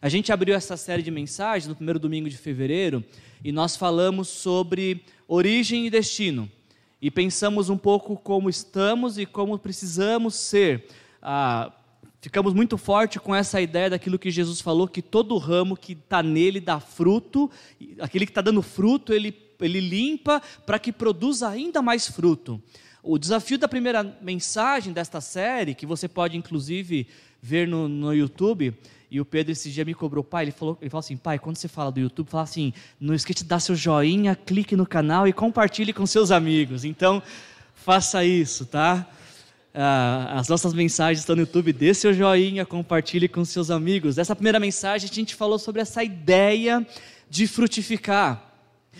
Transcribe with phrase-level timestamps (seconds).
[0.00, 3.04] A gente abriu essa série de mensagens no primeiro domingo de fevereiro
[3.42, 6.48] e nós falamos sobre origem e destino.
[7.02, 10.86] E pensamos um pouco como estamos e como precisamos ser.
[11.20, 11.72] Ah,
[12.20, 16.22] ficamos muito forte com essa ideia daquilo que Jesus falou, que todo ramo que está
[16.22, 17.50] nele dá fruto,
[18.00, 22.62] aquele que está dando fruto, ele, ele limpa para que produza ainda mais fruto.
[23.02, 27.06] O desafio da primeira mensagem desta série, que você pode inclusive
[27.40, 28.74] ver no, no YouTube,
[29.10, 31.56] e o Pedro esse dia me cobrou, pai, ele falou, ele falou assim, pai, quando
[31.56, 35.26] você fala do YouTube, fala assim, não esqueça de dar seu joinha, clique no canal
[35.26, 36.84] e compartilhe com seus amigos.
[36.84, 37.22] Então,
[37.74, 39.08] faça isso, tá?
[39.74, 44.18] Ah, as nossas mensagens estão no YouTube, dê seu joinha, compartilhe com seus amigos.
[44.18, 46.86] Essa primeira mensagem a gente falou sobre essa ideia
[47.30, 48.48] de frutificar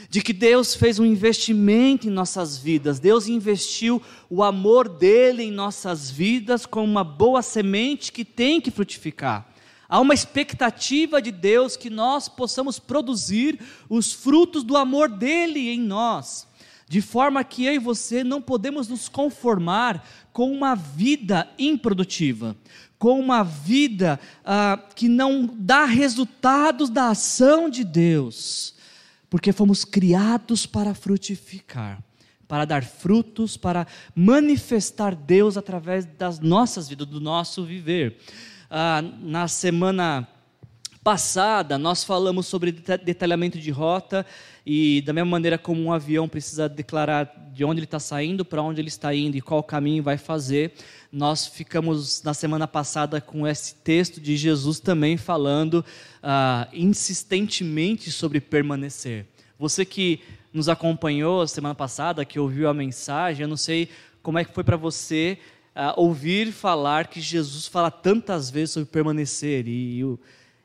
[0.09, 5.51] de que Deus fez um investimento em nossas vidas, Deus investiu o amor dele em
[5.51, 9.47] nossas vidas como uma boa semente que tem que frutificar.
[9.89, 15.81] Há uma expectativa de Deus que nós possamos produzir os frutos do amor dele em
[15.81, 16.47] nós,
[16.87, 22.55] de forma que eu e você não podemos nos conformar com uma vida improdutiva,
[22.99, 28.75] com uma vida ah, que não dá resultados da ação de Deus,
[29.31, 32.03] porque fomos criados para frutificar
[32.49, 38.17] para dar frutos, para manifestar Deus através das nossas vidas, do nosso viver.
[38.71, 40.29] Ah, na semana
[41.03, 44.27] passada, nós falamos sobre detalhamento de rota
[44.67, 48.61] e, da mesma maneira como um avião precisa declarar de onde ele está saindo, para
[48.61, 50.75] onde ele está indo e qual caminho vai fazer,
[51.11, 55.83] nós ficamos na semana passada com esse texto de Jesus também falando
[56.23, 59.25] ah, insistentemente sobre permanecer.
[59.59, 60.21] Você que
[60.53, 63.89] nos acompanhou semana passada, que ouviu a mensagem, eu não sei
[64.23, 65.39] como é que foi para você
[65.79, 70.19] uh, ouvir falar que Jesus fala tantas vezes sobre permanecer e, e,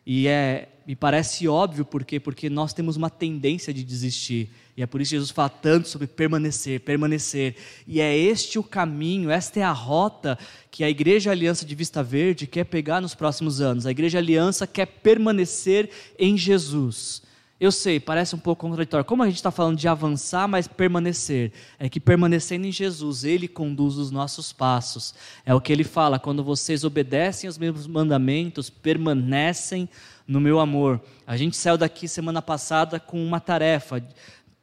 [0.05, 2.19] e é me parece óbvio por quê?
[2.19, 4.49] Porque nós temos uma tendência de desistir.
[4.75, 7.55] E é por isso que Jesus fala tanto sobre permanecer, permanecer.
[7.87, 10.37] E é este o caminho, esta é a rota
[10.69, 13.85] que a Igreja Aliança de Vista Verde quer pegar nos próximos anos.
[13.85, 15.89] A Igreja Aliança quer permanecer
[16.19, 17.21] em Jesus.
[17.59, 19.05] Eu sei, parece um pouco contraditório.
[19.05, 21.51] Como a gente está falando de avançar, mas permanecer?
[21.79, 25.13] É que permanecendo em Jesus, Ele conduz os nossos passos.
[25.45, 29.87] É o que Ele fala: quando vocês obedecem aos meus mandamentos, permanecem
[30.27, 30.99] no meu amor.
[31.25, 34.03] A gente saiu daqui semana passada com uma tarefa,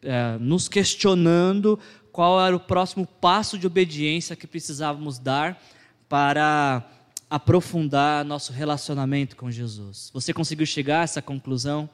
[0.03, 1.79] é, nos questionando
[2.13, 5.63] qual era o próximo passo de obediência que precisávamos dar
[6.09, 6.85] para
[7.31, 10.11] aprofundar nosso relacionamento com Jesus.
[10.13, 11.89] Você conseguiu chegar a essa conclusão?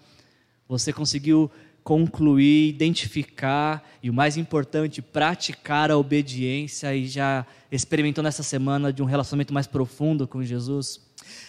[0.69, 1.51] Você conseguiu
[1.85, 9.03] concluir, identificar e o mais importante, praticar a obediência e já experimentou nessa semana de
[9.03, 11.01] um relacionamento mais profundo com Jesus?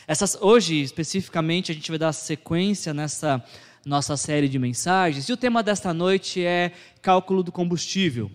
[0.07, 3.43] Essas, hoje, especificamente, a gente vai dar sequência nessa
[3.83, 8.29] nossa série de mensagens e o tema desta noite é cálculo do combustível.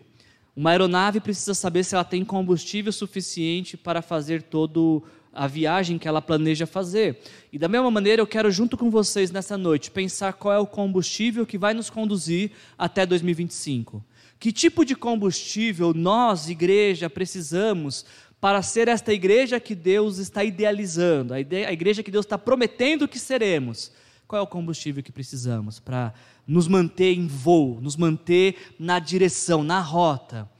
[0.56, 6.06] Uma aeronave precisa saber se ela tem combustível suficiente para fazer todo a viagem que
[6.06, 7.18] ela planeja fazer.
[7.52, 10.66] E da mesma maneira, eu quero, junto com vocês nessa noite, pensar qual é o
[10.66, 14.04] combustível que vai nos conduzir até 2025.
[14.38, 18.04] Que tipo de combustível nós, igreja, precisamos
[18.40, 23.18] para ser esta igreja que Deus está idealizando, a igreja que Deus está prometendo que
[23.18, 23.92] seremos?
[24.26, 26.12] Qual é o combustível que precisamos para
[26.46, 30.50] nos manter em voo, nos manter na direção, na rota?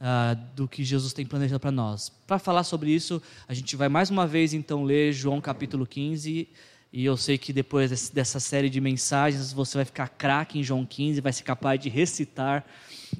[0.00, 2.10] Uh, do que Jesus tem planejado para nós.
[2.26, 6.48] Para falar sobre isso, a gente vai mais uma vez então ler João capítulo 15.
[6.90, 10.86] E eu sei que depois dessa série de mensagens você vai ficar craque em João
[10.86, 12.64] 15, vai ser capaz de recitar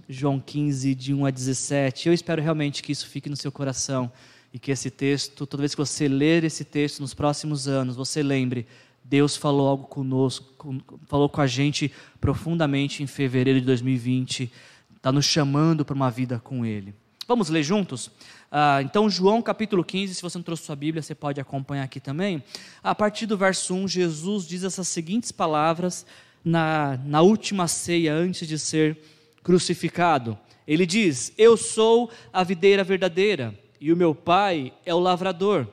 [0.09, 2.09] João 15, de 1 a 17.
[2.09, 4.11] Eu espero realmente que isso fique no seu coração
[4.55, 8.23] e que esse texto, toda vez que você ler esse texto nos próximos anos, você
[8.23, 8.67] lembre:
[9.05, 14.51] Deus falou algo conosco, falou com a gente profundamente em fevereiro de 2020
[14.99, 16.95] está nos chamando para uma vida com Ele.
[17.27, 18.11] Vamos ler juntos?
[18.51, 22.01] Ah, então, João capítulo 15, se você não trouxe sua Bíblia, você pode acompanhar aqui
[22.01, 22.43] também.
[22.83, 26.05] A partir do verso 1, Jesus diz essas seguintes palavras
[26.45, 28.99] na, na última ceia antes de ser
[29.43, 30.37] crucificado.
[30.67, 35.69] Ele diz: Eu sou a videira verdadeira e o meu pai é o lavrador.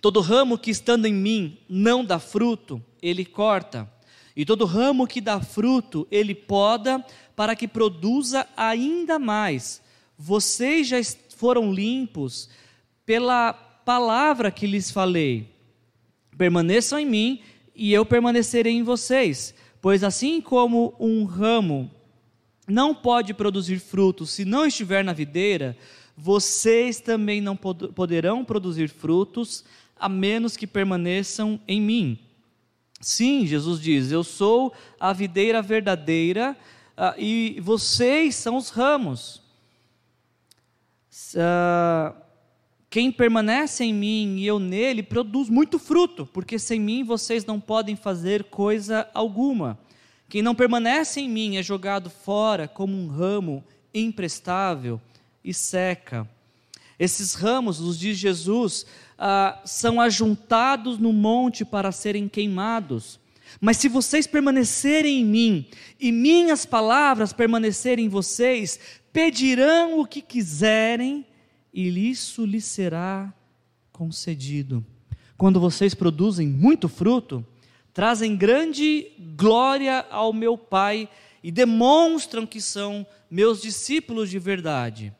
[0.00, 3.90] Todo ramo que estando em mim não dá fruto, ele corta.
[4.36, 7.04] E todo ramo que dá fruto, ele poda
[7.36, 9.82] para que produza ainda mais.
[10.18, 10.98] Vocês já
[11.36, 12.48] foram limpos
[13.04, 15.48] pela palavra que lhes falei.
[16.36, 17.40] Permaneçam em mim
[17.74, 19.54] e eu permanecerei em vocês.
[19.80, 21.90] Pois assim como um ramo
[22.68, 25.76] não pode produzir frutos se não estiver na videira,
[26.16, 29.64] vocês também não poderão produzir frutos
[29.98, 32.18] a menos que permaneçam em mim.
[33.02, 36.56] Sim, Jesus diz: Eu sou a videira verdadeira
[36.96, 39.42] uh, e vocês são os ramos.
[41.34, 42.14] Uh,
[42.88, 47.58] quem permanece em mim e eu nele produz muito fruto, porque sem mim vocês não
[47.58, 49.76] podem fazer coisa alguma.
[50.28, 55.00] Quem não permanece em mim é jogado fora como um ramo imprestável
[55.42, 56.28] e seca.
[56.98, 58.86] Esses ramos, nos diz Jesus,
[59.24, 63.20] ah, são ajuntados no monte para serem queimados.
[63.60, 65.66] Mas se vocês permanecerem em mim
[66.00, 68.80] e minhas palavras permanecerem em vocês,
[69.12, 71.24] pedirão o que quiserem
[71.72, 73.32] e isso lhes será
[73.92, 74.84] concedido.
[75.38, 77.46] Quando vocês produzem muito fruto,
[77.94, 81.08] trazem grande glória ao meu Pai
[81.44, 85.14] e demonstram que são meus discípulos de verdade.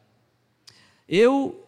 [1.08, 1.61] Eu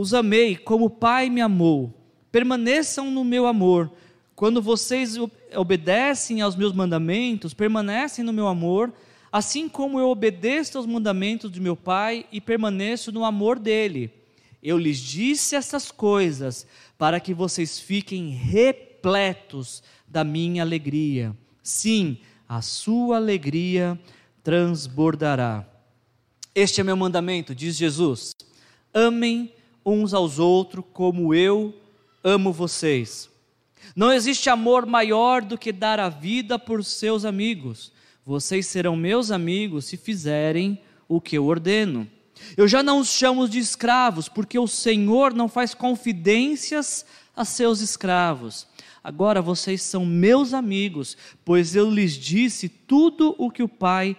[0.00, 1.92] os amei como o Pai me amou.
[2.32, 3.92] Permaneçam no meu amor.
[4.34, 5.16] Quando vocês
[5.54, 8.94] obedecem aos meus mandamentos, permanecem no meu amor,
[9.30, 14.10] assim como eu obedeço aos mandamentos de meu Pai e permaneço no amor dele.
[14.62, 21.36] Eu lhes disse essas coisas para que vocês fiquem repletos da minha alegria.
[21.62, 22.16] Sim,
[22.48, 24.00] a sua alegria
[24.42, 25.68] transbordará.
[26.54, 28.32] Este é meu mandamento, diz Jesus.
[28.94, 29.52] Amem
[29.84, 31.74] uns aos outros como eu
[32.22, 33.28] amo vocês.
[33.96, 37.92] Não existe amor maior do que dar a vida por seus amigos.
[38.24, 42.08] Vocês serão meus amigos se fizerem o que eu ordeno.
[42.56, 47.04] Eu já não os chamo de escravos, porque o Senhor não faz confidências
[47.34, 48.66] a seus escravos.
[49.02, 54.16] Agora vocês são meus amigos, pois eu lhes disse tudo o que o Pai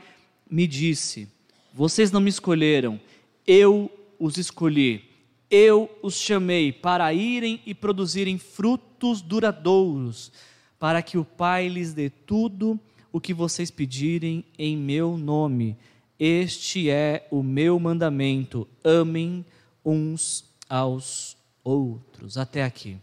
[0.50, 1.28] me disse.
[1.74, 3.00] Vocês não me escolheram,
[3.48, 5.11] eu os escolhi
[5.51, 10.31] eu os chamei para irem e produzirem frutos duradouros,
[10.80, 12.80] para que o Pai lhes dê tudo
[13.12, 15.77] o que vocês pedirem em meu nome.
[16.18, 19.45] Este é o meu mandamento: amem
[19.83, 22.38] uns aos outros.
[22.38, 22.98] Até aqui.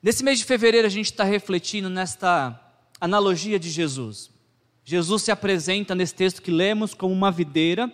[0.00, 2.58] Nesse mês de fevereiro, a gente está refletindo nesta
[3.00, 4.30] analogia de Jesus.
[4.84, 7.92] Jesus se apresenta nesse texto que lemos como uma videira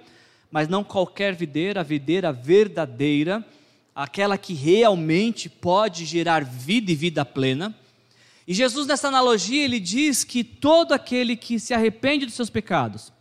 [0.51, 3.45] mas não qualquer videira, a videira verdadeira,
[3.95, 7.75] aquela que realmente pode gerar vida e vida plena.
[8.47, 13.13] E Jesus, nessa analogia, ele diz que todo aquele que se arrepende dos seus pecados,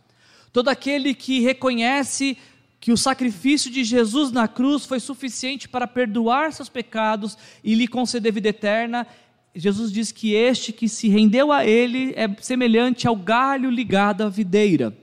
[0.52, 2.36] todo aquele que reconhece
[2.78, 7.88] que o sacrifício de Jesus na cruz foi suficiente para perdoar seus pecados e lhe
[7.88, 9.06] conceder vida eterna,
[9.54, 14.28] Jesus diz que este que se rendeu a ele é semelhante ao galho ligado à
[14.28, 14.96] videira.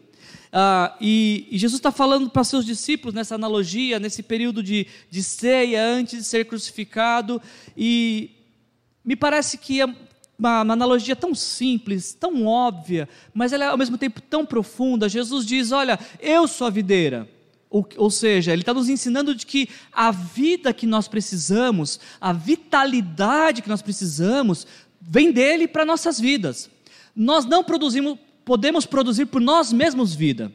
[0.55, 5.23] Ah, e, e, Jesus está falando para seus discípulos nessa analogia, nesse período de, de
[5.23, 7.41] ceia antes de ser crucificado,
[7.75, 8.29] e
[9.03, 9.85] me parece que é
[10.38, 15.09] uma, uma, analogia tão simples, tão óbvia, mas ela é ao mesmo tempo tão profunda.
[15.09, 17.27] Jesus diz: Olha, eu sou a videira.
[17.67, 22.31] Ou, ou seja, ele está nos ensinando de que a vida que nós precisamos, a
[22.31, 24.67] vitalidade que nós precisamos,
[25.01, 26.69] vem dele para nossas vidas.
[27.15, 30.51] Nós não produzimos podemos produzir por nós mesmos vida.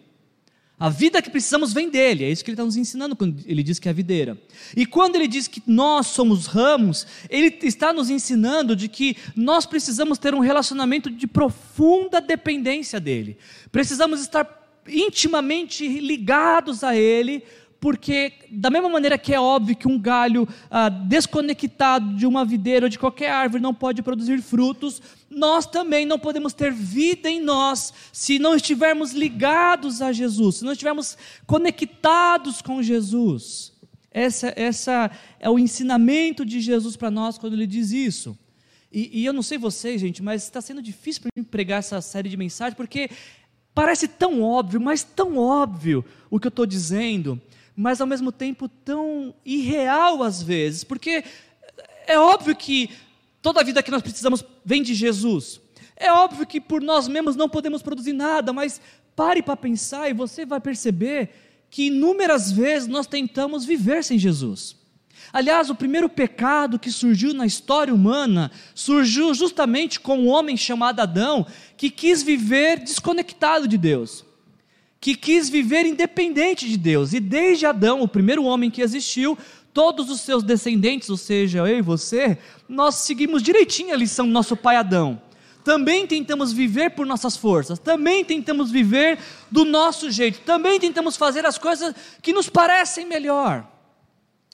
[0.81, 3.64] A vida que precisamos vem dele, é isso que ele está nos ensinando quando ele
[3.64, 4.38] diz que é a videira.
[4.76, 9.67] E quando ele diz que nós somos ramos, ele está nos ensinando de que nós
[9.67, 13.37] precisamos ter um relacionamento de profunda dependência dele.
[13.73, 14.47] Precisamos estar
[14.87, 17.42] intimamente ligados a ele,
[17.80, 22.87] porque, da mesma maneira que é óbvio que um galho ah, desconectado de uma videira
[22.87, 25.02] ou de qualquer árvore não pode produzir frutos,
[25.38, 30.64] nós também não podemos ter vida em nós se não estivermos ligados a Jesus, se
[30.64, 31.16] não estivermos
[31.47, 33.73] conectados com Jesus.
[34.11, 38.37] Essa, essa é o ensinamento de Jesus para nós quando ele diz isso.
[38.92, 42.00] E, e eu não sei vocês, gente, mas está sendo difícil para mim pregar essa
[42.00, 43.09] série de mensagens, porque
[43.75, 47.40] parece tão óbvio, mas tão óbvio o que eu estou dizendo
[47.80, 51.23] mas ao mesmo tempo tão irreal às vezes, porque
[52.09, 52.90] é óbvio que
[53.40, 55.63] toda a vida que nós precisamos vem de Jesus.
[55.97, 58.83] É óbvio que por nós mesmos não podemos produzir nada, mas
[59.17, 61.31] pare para pensar e você vai perceber
[61.71, 64.77] que inúmeras vezes nós tentamos viver sem Jesus.
[65.33, 71.01] Aliás, o primeiro pecado que surgiu na história humana surgiu justamente com um homem chamado
[71.01, 74.29] Adão, que quis viver desconectado de Deus
[75.01, 77.13] que quis viver independente de Deus.
[77.13, 79.39] E desde Adão, o primeiro homem que existiu,
[79.78, 82.37] todos os seus descendentes, ou seja, eu e você,
[82.68, 85.23] nós seguimos direitinho a lição do nosso pai Adão.
[85.62, 91.47] Também tentamos viver por nossas forças, também tentamos viver do nosso jeito, também tentamos fazer
[91.47, 93.70] as coisas que nos parecem melhor.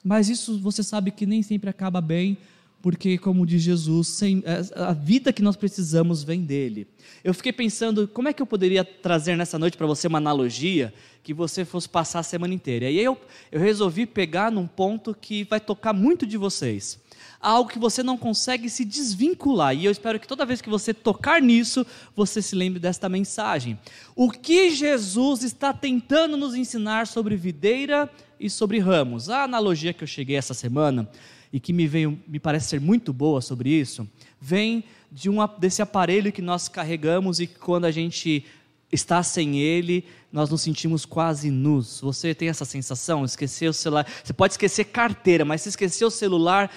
[0.03, 2.37] Mas isso você sabe que nem sempre acaba bem,
[2.85, 6.85] porque, como diz Jesus, sem, é, a vida que nós precisamos vem dele.
[7.23, 10.93] Eu fiquei pensando como é que eu poderia trazer nessa noite para você uma analogia
[11.23, 12.85] que você fosse passar a semana inteira.
[12.85, 13.19] E aí eu,
[13.51, 16.99] eu resolvi pegar num ponto que vai tocar muito de vocês.
[17.41, 19.75] Algo que você não consegue se desvincular.
[19.75, 21.83] E eu espero que toda vez que você tocar nisso,
[22.15, 23.79] você se lembre desta mensagem.
[24.15, 28.07] O que Jesus está tentando nos ensinar sobre videira
[28.39, 29.27] e sobre ramos?
[29.27, 31.09] A analogia que eu cheguei essa semana
[31.55, 34.05] e que me veio, me parece ser muito boa sobre isso,
[34.41, 38.43] vem de um, desse aparelho que nós carregamos e que quando a gente
[38.91, 42.01] está sem ele, nós nos sentimos quase nus.
[42.01, 43.23] Você tem essa sensação?
[43.23, 44.05] Esquecer o celular.
[44.21, 46.69] Você pode esquecer carteira, mas se esquecer o celular,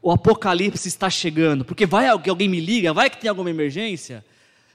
[0.00, 1.62] o apocalipse está chegando.
[1.62, 4.24] Porque vai que alguém me liga, vai que tem alguma emergência.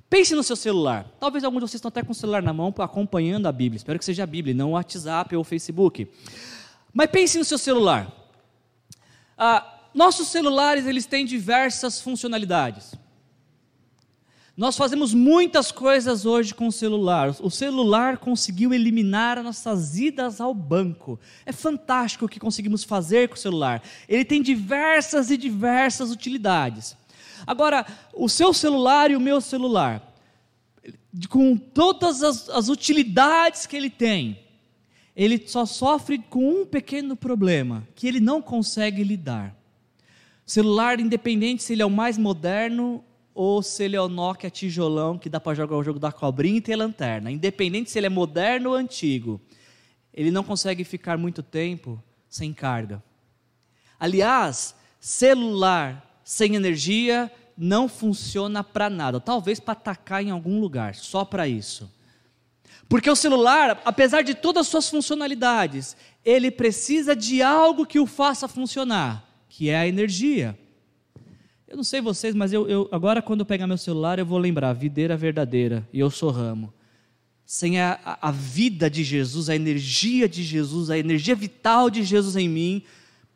[0.08, 1.12] Pense no seu celular.
[1.20, 3.78] Talvez alguns de vocês estão até com o celular na mão acompanhando a Bíblia.
[3.78, 6.08] Espero que seja a Bíblia, não o WhatsApp ou o Facebook.
[6.94, 8.27] Mas pense no seu celular.
[9.38, 12.94] Ah, nossos celulares eles têm diversas funcionalidades.
[14.58, 17.36] Nós fazemos muitas coisas hoje com o celular.
[17.42, 21.20] O celular conseguiu eliminar as nossas idas ao banco.
[21.46, 23.84] É fantástico o que conseguimos fazer com o celular.
[24.10, 26.98] Ele tem diversas e diversas utilidades.
[27.46, 30.02] Agora, o seu celular e o meu celular,
[31.30, 34.40] com todas as, as utilidades que ele tem,
[35.18, 39.58] ele só sofre com um pequeno problema, que ele não consegue lidar.
[40.46, 45.18] Celular, independente se ele é o mais moderno ou se ele é o Nokia tijolão
[45.18, 47.32] que dá para jogar o jogo da cobrinha e ter lanterna.
[47.32, 49.42] Independente se ele é moderno ou antigo,
[50.14, 53.04] ele não consegue ficar muito tempo sem carga.
[54.00, 61.26] Aliás, celular sem energia não funciona para nada, talvez para atacar em algum lugar, só
[61.26, 61.92] para isso.
[62.90, 68.06] Porque o celular, apesar de todas as suas funcionalidades, ele precisa de algo que o
[68.06, 70.58] faça funcionar, que é a energia.
[71.68, 74.38] Eu não sei vocês, mas eu, eu, agora quando eu pegar meu celular eu vou
[74.38, 76.74] lembrar, videira verdadeira, e eu sou ramo.
[77.46, 82.38] Sem a, a, vida de Jesus, a energia de Jesus, a energia vital de Jesus
[82.38, 82.84] em mim,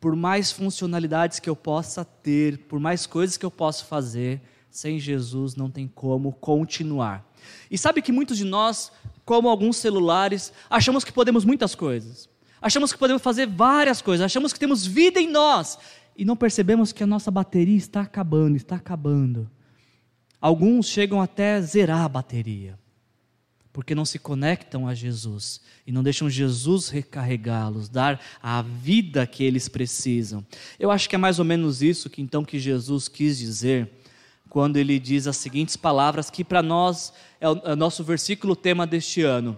[0.00, 4.40] por mais funcionalidades que eu possa ter, por mais coisas que eu possa fazer,
[4.70, 7.30] sem Jesus não tem como continuar.
[7.70, 8.90] E sabe que muitos de nós,
[9.24, 12.28] como alguns celulares, achamos que podemos muitas coisas.
[12.60, 15.78] Achamos que podemos fazer várias coisas, achamos que temos vida em nós
[16.16, 19.50] e não percebemos que a nossa bateria está acabando, está acabando.
[20.40, 22.78] Alguns chegam até zerar a bateria,
[23.72, 29.42] porque não se conectam a Jesus e não deixam Jesus recarregá-los, dar a vida que
[29.42, 30.44] eles precisam.
[30.78, 33.90] Eu acho que é mais ou menos isso que então que Jesus quis dizer
[34.52, 38.54] quando ele diz as seguintes palavras que para nós é o, é o nosso versículo
[38.54, 39.56] tema deste ano.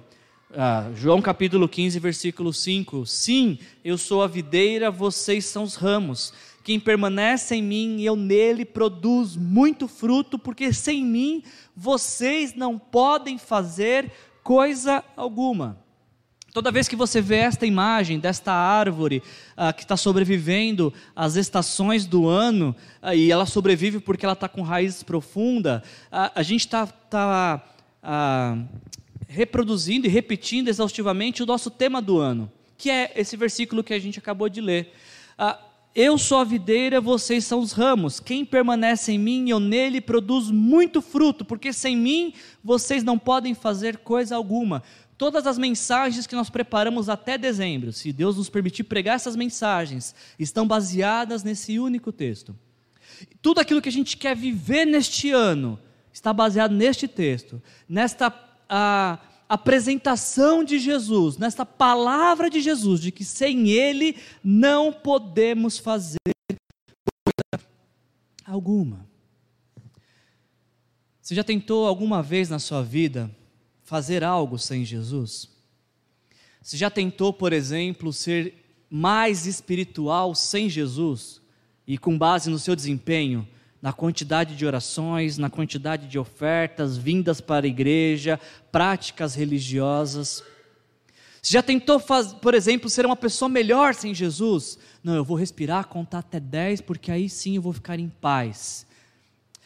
[0.57, 6.33] Ah, João capítulo 15, versículo 5: Sim, eu sou a videira, vocês são os ramos.
[6.63, 11.43] Quem permanece em mim e eu nele produz muito fruto, porque sem mim
[11.75, 14.13] vocês não podem fazer
[14.45, 15.84] coisa alguma.
[16.55, 19.21] Toda vez que você vê esta imagem desta árvore
[19.57, 24.49] ah, que está sobrevivendo às estações do ano, ah, e ela sobrevive porque ela está
[24.49, 25.83] com raízes profundas,
[26.13, 27.61] ah, a gente está tá,
[28.01, 28.57] ah,
[29.27, 33.99] reproduzindo e repetindo exaustivamente o nosso tema do ano, que é esse versículo que a
[33.99, 34.93] gente acabou de ler.
[35.37, 35.59] Ah,
[35.97, 38.19] eu sou a videira, vocês são os ramos.
[38.19, 42.33] Quem permanece em mim, eu nele produz muito fruto, porque sem mim
[42.65, 44.83] vocês não podem fazer coisa alguma.
[45.17, 50.15] Todas as mensagens que nós preparamos até dezembro, se Deus nos permitir pregar essas mensagens,
[50.39, 52.57] estão baseadas nesse único texto.
[53.41, 55.79] Tudo aquilo que a gente quer viver neste ano
[56.13, 58.33] está baseado neste texto, nesta
[58.69, 66.19] a, apresentação de Jesus, nesta palavra de Jesus, de que sem Ele não podemos fazer
[67.25, 67.67] coisa
[68.45, 69.07] alguma.
[71.21, 73.31] Você já tentou alguma vez na sua vida
[73.85, 75.49] fazer algo sem Jesus?
[76.61, 78.55] Você já tentou, por exemplo, ser
[78.91, 81.41] mais espiritual sem Jesus
[81.87, 83.47] e com base no seu desempenho
[83.85, 88.41] na quantidade de orações, na quantidade de ofertas, vindas para a igreja,
[88.73, 90.43] práticas religiosas.
[91.43, 92.01] Você já tentou,
[92.41, 94.79] por exemplo, ser uma pessoa melhor sem Jesus?
[95.03, 98.87] Não, eu vou respirar, contar até 10, porque aí sim eu vou ficar em paz.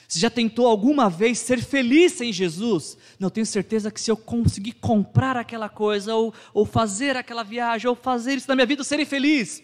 [0.08, 2.96] Você já tentou alguma vez ser feliz sem Jesus?
[3.20, 7.86] Não, tenho certeza que se eu conseguir comprar aquela coisa, ou, ou fazer aquela viagem,
[7.86, 9.62] ou fazer isso na minha vida, eu serei feliz.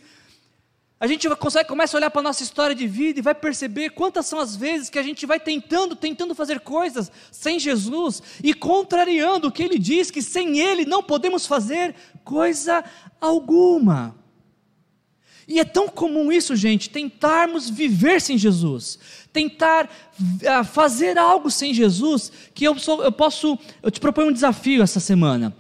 [1.01, 3.91] A gente consegue, começa a olhar para a nossa história de vida e vai perceber
[3.91, 8.53] quantas são as vezes que a gente vai tentando, tentando fazer coisas sem Jesus e
[8.53, 12.85] contrariando o que ele diz, que sem ele não podemos fazer coisa
[13.19, 14.15] alguma.
[15.47, 18.99] E é tão comum isso, gente, tentarmos viver sem Jesus,
[19.35, 24.33] tentar uh, fazer algo sem Jesus, que eu, sou, eu posso, eu te proponho um
[24.33, 25.55] desafio essa semana.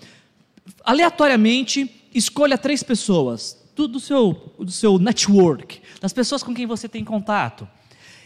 [0.85, 6.88] Aleatoriamente, escolha três pessoas do, do, seu, do seu network, das pessoas com quem você
[6.88, 7.69] tem contato,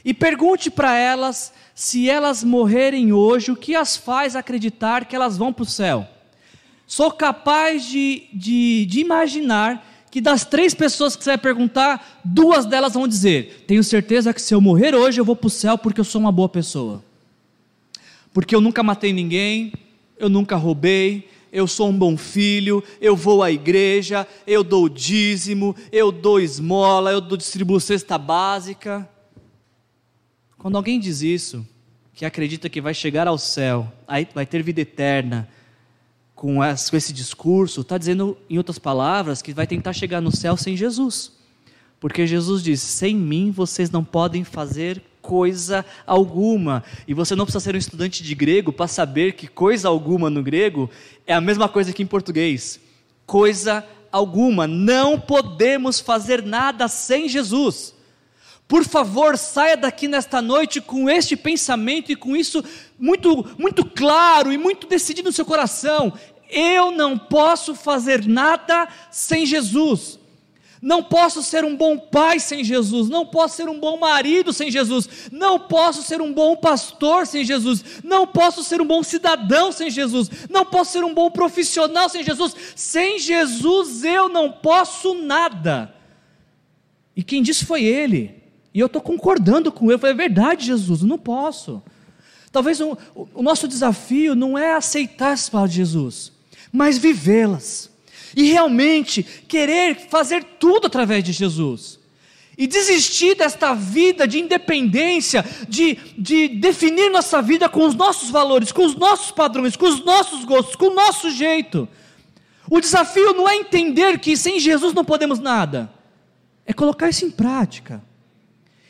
[0.04, 5.38] e pergunte para elas se elas morrerem hoje, o que as faz acreditar que elas
[5.38, 6.06] vão para o céu.
[6.86, 12.64] Sou capaz de, de, de imaginar que das três pessoas que você vai perguntar, duas
[12.64, 15.76] delas vão dizer: Tenho certeza que se eu morrer hoje eu vou para o céu
[15.76, 17.02] porque eu sou uma boa pessoa.
[18.32, 19.72] Porque eu nunca matei ninguém,
[20.18, 25.74] eu nunca roubei, eu sou um bom filho, eu vou à igreja, eu dou dízimo,
[25.90, 29.08] eu dou esmola, eu distribuo cesta básica.
[30.58, 31.66] Quando alguém diz isso,
[32.14, 33.90] que acredita que vai chegar ao céu,
[34.34, 35.48] vai ter vida eterna,
[36.38, 40.76] com, esse discurso, está dizendo, em outras palavras, que vai tentar chegar no céu sem
[40.76, 41.32] Jesus.
[41.98, 46.84] Porque Jesus diz: sem mim vocês não podem fazer coisa alguma.
[47.08, 50.40] E você não precisa ser um estudante de grego para saber que coisa alguma no
[50.40, 50.88] grego
[51.26, 52.78] é a mesma coisa que em português.
[53.26, 54.68] Coisa alguma.
[54.68, 57.94] Não podemos fazer nada sem Jesus.
[58.68, 62.62] Por favor, saia daqui nesta noite com este pensamento e com isso
[62.98, 66.12] muito, muito claro e muito decidido no seu coração.
[66.50, 70.18] Eu não posso fazer nada sem Jesus.
[70.82, 74.70] Não posso ser um bom pai sem Jesus, não posso ser um bom marido sem
[74.70, 79.72] Jesus, não posso ser um bom pastor sem Jesus, não posso ser um bom cidadão
[79.72, 82.54] sem Jesus, não posso ser um bom profissional sem Jesus.
[82.76, 85.92] Sem Jesus eu não posso nada.
[87.16, 88.38] E quem disse foi ele.
[88.78, 89.98] E eu estou concordando com ele.
[89.98, 91.82] Foi é verdade, Jesus, eu não posso.
[92.52, 92.96] Talvez o,
[93.34, 96.30] o nosso desafio não é aceitar as palavras de Jesus,
[96.70, 97.90] mas vivê-las.
[98.36, 101.98] E realmente querer fazer tudo através de Jesus.
[102.56, 108.70] E desistir desta vida de independência, de, de definir nossa vida com os nossos valores,
[108.70, 111.88] com os nossos padrões, com os nossos gostos, com o nosso jeito.
[112.70, 115.92] O desafio não é entender que sem Jesus não podemos nada,
[116.64, 118.06] é colocar isso em prática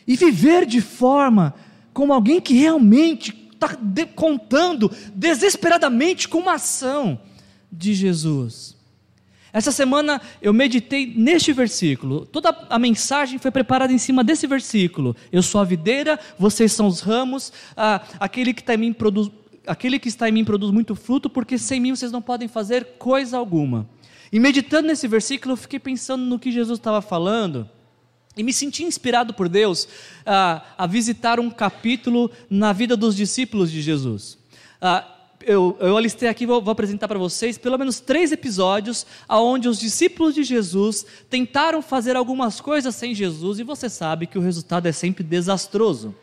[0.09, 1.55] e viver de forma
[1.93, 7.21] como alguém que realmente está de, contando desesperadamente com uma ação
[7.71, 8.75] de Jesus.
[9.53, 12.25] Essa semana eu meditei neste versículo.
[12.25, 15.15] Toda a mensagem foi preparada em cima desse versículo.
[15.31, 17.53] Eu sou a videira, vocês são os ramos.
[17.77, 19.31] Ah, aquele, que está em mim produz,
[19.67, 22.97] aquele que está em mim produz muito fruto, porque sem mim vocês não podem fazer
[22.99, 23.89] coisa alguma.
[24.33, 27.69] E meditando nesse versículo, eu fiquei pensando no que Jesus estava falando.
[28.39, 29.89] E me senti inspirado por Deus
[30.25, 34.39] a, a visitar um capítulo na vida dos discípulos de Jesus.
[35.45, 39.81] eu, eu alistei aqui, vou, vou apresentar para vocês, pelo menos três episódios onde os
[39.81, 44.87] discípulos de Jesus tentaram fazer algumas coisas sem Jesus e você sabe que o resultado
[44.87, 46.15] é sempre desastroso.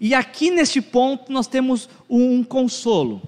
[0.00, 3.20] E aqui neste ponto nós temos um consolo.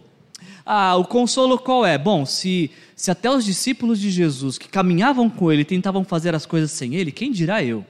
[0.65, 1.99] Ah, o consolo qual é?
[1.99, 6.47] Bom, se, se até os discípulos de Jesus que caminhavam com ele tentavam fazer as
[6.47, 7.85] coisas sem ele, quem dirá eu?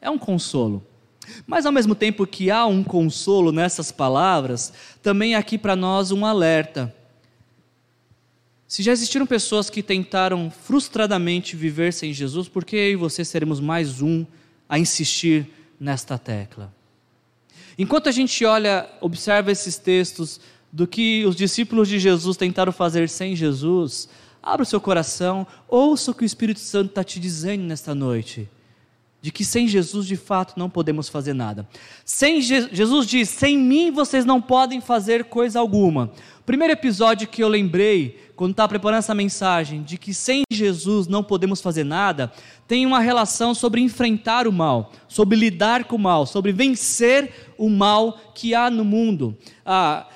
[0.00, 0.84] É um consolo.
[1.46, 6.10] Mas ao mesmo tempo que há um consolo nessas palavras, também há aqui para nós
[6.10, 6.94] um alerta.
[8.68, 13.24] Se já existiram pessoas que tentaram frustradamente viver sem Jesus, por que eu e você
[13.24, 14.26] seremos mais um
[14.68, 16.72] a insistir nesta tecla?
[17.78, 20.40] Enquanto a gente olha, observa esses textos
[20.72, 24.08] do que os discípulos de Jesus tentaram fazer sem Jesus,
[24.42, 28.48] abra o seu coração, ouça o que o Espírito Santo está te dizendo nesta noite
[29.26, 31.66] de que sem Jesus de fato não podemos fazer nada.
[32.04, 36.12] Sem Je Jesus diz: "Sem mim vocês não podem fazer coisa alguma".
[36.44, 41.24] Primeiro episódio que eu lembrei quando estava preparando essa mensagem de que sem Jesus não
[41.24, 42.30] podemos fazer nada,
[42.68, 47.68] tem uma relação sobre enfrentar o mal, sobre lidar com o mal, sobre vencer o
[47.68, 49.36] mal que há no mundo.
[49.64, 50.06] Ah,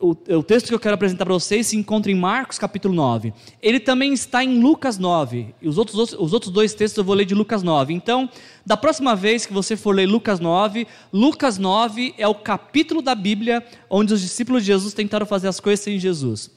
[0.00, 3.32] o, o, texto que eu quero apresentar para vocês se encontra em Marcos capítulo 9.
[3.60, 5.54] Ele também está em Lucas 9.
[5.60, 7.92] E os outros, os outros dois textos eu vou ler de Lucas 9.
[7.92, 8.30] Então,
[8.64, 13.12] da próxima vez que você for ler Lucas 9, Lucas 9 é o capítulo da
[13.12, 16.48] Bíblia onde os discípulos de Jesus tentaram fazer as coisas sem Jesus.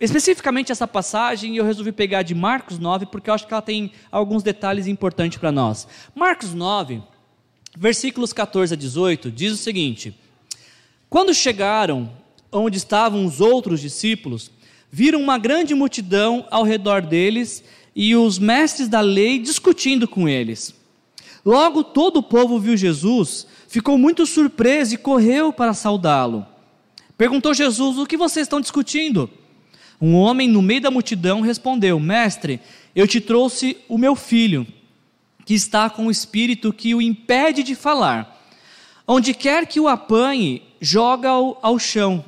[0.00, 3.92] Especificamente essa passagem eu resolvi pegar de Marcos 9 porque eu acho que ela tem
[4.10, 5.86] alguns detalhes importantes para nós.
[6.16, 7.00] Marcos 9,
[7.76, 10.18] versículos 14 a 18, diz o seguinte:
[11.08, 12.10] Quando chegaram
[12.52, 14.50] onde estavam os outros discípulos,
[14.90, 17.62] viram uma grande multidão ao redor deles
[17.94, 20.74] e os mestres da lei discutindo com eles.
[21.44, 26.46] Logo todo o povo viu Jesus, ficou muito surpreso e correu para saudá-lo.
[27.16, 29.30] Perguntou Jesus: O que vocês estão discutindo?
[30.00, 32.60] Um homem no meio da multidão respondeu: Mestre,
[32.94, 34.66] eu te trouxe o meu filho,
[35.44, 38.36] que está com o espírito que o impede de falar.
[39.06, 42.24] Onde quer que o apanhe, joga-o ao chão.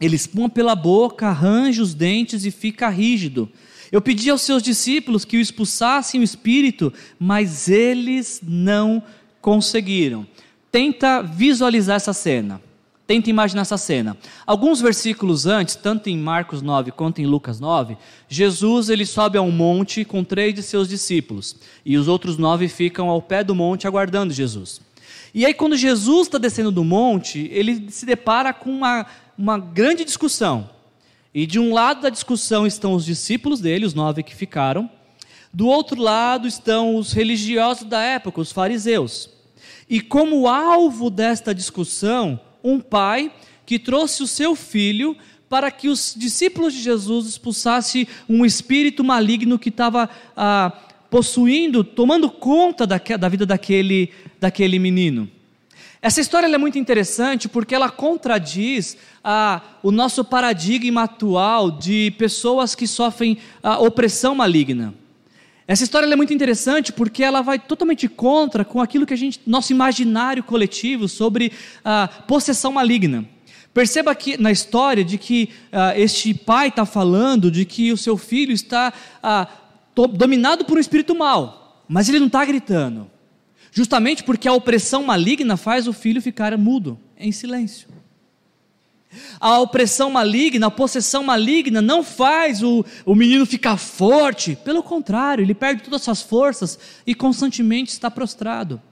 [0.00, 3.48] Ele espuma pela boca, arranja os dentes e fica rígido.
[3.90, 9.02] Eu pedi aos seus discípulos que o expulsassem o espírito, mas eles não
[9.40, 10.26] conseguiram.
[10.70, 12.60] Tenta visualizar essa cena.
[13.06, 14.18] Tenta imaginar essa cena.
[14.46, 17.96] Alguns versículos antes, tanto em Marcos 9 quanto em Lucas 9,
[18.28, 21.56] Jesus ele sobe a um monte com três de seus discípulos
[21.86, 24.82] e os outros nove ficam ao pé do monte aguardando Jesus.
[25.32, 29.06] E aí, quando Jesus está descendo do monte, ele se depara com uma,
[29.38, 30.68] uma grande discussão.
[31.32, 34.90] E de um lado da discussão estão os discípulos dele, os nove que ficaram.
[35.54, 39.30] Do outro lado estão os religiosos da época, os fariseus.
[39.88, 43.32] E como alvo desta discussão, um pai
[43.64, 45.16] que trouxe o seu filho
[45.48, 50.72] para que os discípulos de Jesus expulsassem um espírito maligno que estava ah,
[51.08, 55.30] possuindo, tomando conta da, da vida daquele, daquele menino.
[56.00, 62.74] Essa história é muito interessante porque ela contradiz ah, o nosso paradigma atual de pessoas
[62.74, 64.94] que sofrem ah, opressão maligna.
[65.66, 69.40] Essa história é muito interessante porque ela vai totalmente contra com aquilo que a gente,
[69.46, 71.52] nosso imaginário coletivo sobre
[71.84, 73.28] a possessão maligna.
[73.74, 78.16] Perceba que na história de que uh, este pai está falando de que o seu
[78.16, 83.10] filho está uh, dominado por um espírito mal, mas ele não está gritando,
[83.78, 87.88] justamente porque a opressão maligna faz o filho ficar mudo, em silêncio.
[89.38, 95.44] A opressão maligna, a possessão maligna não faz o, o menino ficar forte, pelo contrário,
[95.44, 98.82] ele perde todas as suas forças e constantemente está prostrado.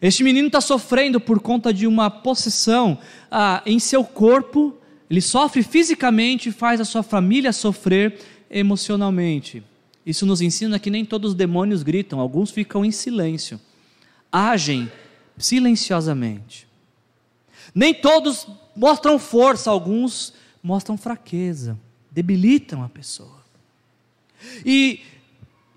[0.00, 2.98] Este menino está sofrendo por conta de uma possessão
[3.30, 4.78] ah, em seu corpo,
[5.10, 8.18] ele sofre fisicamente e faz a sua família sofrer
[8.50, 9.62] emocionalmente.
[10.04, 13.60] Isso nos ensina que nem todos os demônios gritam, alguns ficam em silêncio,
[14.32, 14.90] agem
[15.36, 16.66] silenciosamente.
[17.74, 20.32] Nem todos mostram força, alguns
[20.62, 21.78] mostram fraqueza,
[22.10, 23.40] debilitam a pessoa.
[24.64, 25.00] E,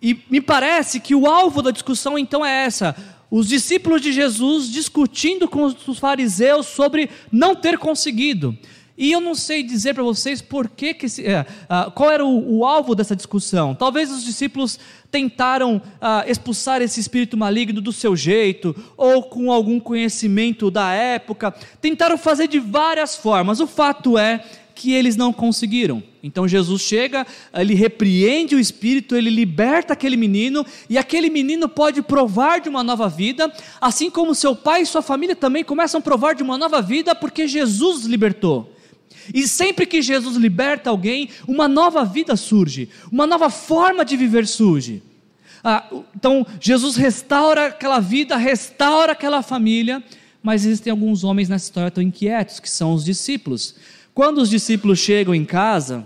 [0.01, 2.95] e me parece que o alvo da discussão então é essa:
[3.29, 8.57] os discípulos de Jesus discutindo com os fariseus sobre não ter conseguido.
[8.95, 12.59] E eu não sei dizer para vocês por que, que é, ah, qual era o,
[12.59, 13.73] o, alvo dessa discussão.
[13.73, 14.79] Talvez os discípulos
[15.09, 21.51] tentaram ah, expulsar esse espírito maligno do seu jeito, ou com algum conhecimento da época.
[21.81, 23.59] Tentaram fazer de várias formas.
[23.59, 24.43] O fato é
[24.75, 26.03] que eles não conseguiram.
[26.21, 32.01] Então Jesus chega, ele repreende o espírito, ele liberta aquele menino, e aquele menino pode
[32.01, 33.51] provar de uma nova vida,
[33.81, 37.13] assim como seu pai e sua família também começam a provar de uma nova vida,
[37.13, 38.72] porque Jesus libertou.
[39.33, 44.47] E sempre que Jesus liberta alguém, uma nova vida surge, uma nova forma de viver
[44.47, 45.03] surge.
[45.63, 50.03] Ah, então, Jesus restaura aquela vida, restaura aquela família,
[50.41, 53.75] mas existem alguns homens nessa história tão inquietos, que são os discípulos.
[54.13, 56.05] Quando os discípulos chegam em casa,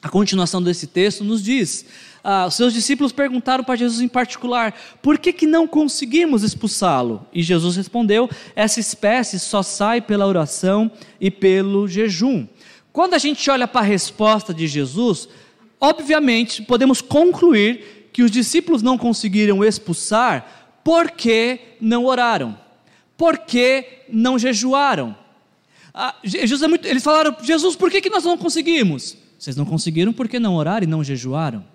[0.00, 1.84] a continuação desse texto nos diz:
[2.26, 7.26] ah, os seus discípulos perguntaram para Jesus em particular: por que, que não conseguimos expulsá-lo?
[7.34, 12.46] E Jesus respondeu: essa espécie só sai pela oração e pelo jejum.
[12.90, 15.28] Quando a gente olha para a resposta de Jesus,
[15.78, 22.58] obviamente podemos concluir que os discípulos não conseguiram expulsar porque não oraram,
[23.18, 25.14] porque não jejuaram.
[25.92, 29.14] Ah, Jesus é muito, eles falaram: Jesus, por que, que nós não conseguimos?
[29.38, 31.73] Vocês não conseguiram porque não oraram e não jejuaram.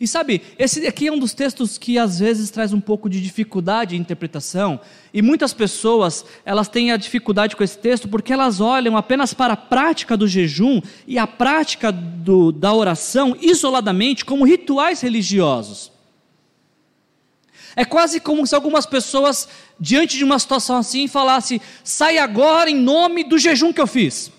[0.00, 3.20] E sabe, esse aqui é um dos textos que às vezes traz um pouco de
[3.20, 4.80] dificuldade de interpretação,
[5.12, 9.54] e muitas pessoas, elas têm a dificuldade com esse texto porque elas olham apenas para
[9.54, 15.90] a prática do jejum e a prática do, da oração isoladamente como rituais religiosos.
[17.74, 19.46] É quase como se algumas pessoas,
[19.78, 24.32] diante de uma situação assim, falassem: sai agora em nome do jejum que eu fiz.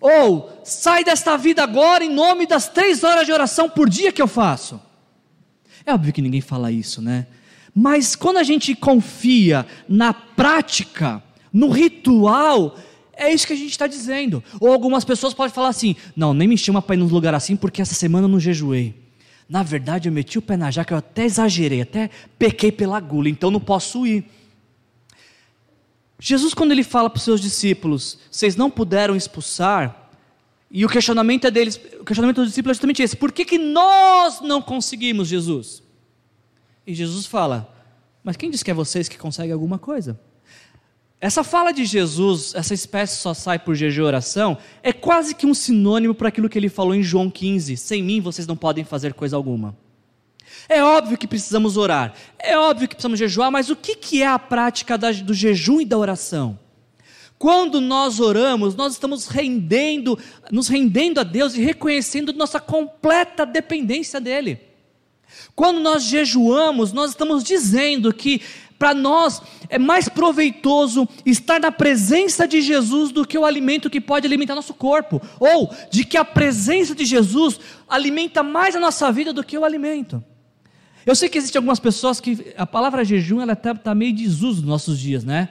[0.00, 4.22] Ou sai desta vida agora em nome das três horas de oração por dia que
[4.22, 4.80] eu faço.
[5.84, 7.26] É óbvio que ninguém fala isso, né?
[7.74, 12.76] Mas quando a gente confia na prática, no ritual,
[13.12, 14.42] é isso que a gente está dizendo.
[14.58, 17.54] Ou algumas pessoas podem falar assim: não, nem me chama para ir num lugar assim
[17.54, 18.94] porque essa semana eu não jejuei.
[19.48, 22.08] Na verdade, eu meti o pé na jaca, eu até exagerei, até
[22.38, 24.24] pequei pela gula, então não posso ir.
[26.20, 30.10] Jesus, quando ele fala para os seus discípulos, vocês não puderam expulsar,
[30.70, 33.58] e o questionamento é deles, o questionamento dos discípulos é justamente esse: por que, que
[33.58, 35.82] nós não conseguimos, Jesus?
[36.86, 37.74] E Jesus fala:
[38.22, 40.20] mas quem diz que é vocês que conseguem alguma coisa?
[41.20, 45.46] Essa fala de Jesus, essa espécie só sai por jejum e oração, é quase que
[45.46, 48.84] um sinônimo para aquilo que ele falou em João 15: sem mim vocês não podem
[48.84, 49.76] fazer coisa alguma.
[50.70, 54.26] É óbvio que precisamos orar, é óbvio que precisamos jejuar, mas o que, que é
[54.28, 56.56] a prática da, do jejum e da oração?
[57.36, 60.16] Quando nós oramos, nós estamos rendendo,
[60.48, 64.60] nos rendendo a Deus e reconhecendo nossa completa dependência dEle.
[65.56, 68.40] Quando nós jejuamos, nós estamos dizendo que
[68.78, 74.00] para nós é mais proveitoso estar na presença de Jesus do que o alimento que
[74.00, 79.10] pode alimentar nosso corpo, ou de que a presença de Jesus alimenta mais a nossa
[79.10, 80.22] vida do que o alimento.
[81.06, 84.60] Eu sei que existem algumas pessoas que a palavra jejum ela está tá meio desuso
[84.60, 85.48] nos nossos dias, né?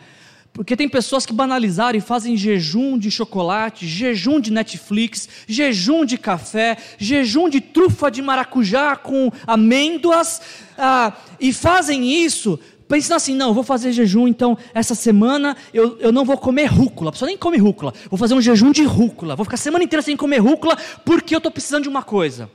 [0.54, 6.18] Porque tem pessoas que banalizaram e fazem jejum de chocolate, jejum de Netflix, jejum de
[6.18, 10.42] café, jejum de trufa de maracujá com amêndoas,
[10.78, 16.12] ah, e fazem isso pensando assim, não, vou fazer jejum, então essa semana eu, eu
[16.12, 19.36] não vou comer rúcula, a pessoa nem come rúcula, vou fazer um jejum de rúcula,
[19.36, 22.50] vou ficar a semana inteira sem comer rúcula porque eu estou precisando de uma coisa.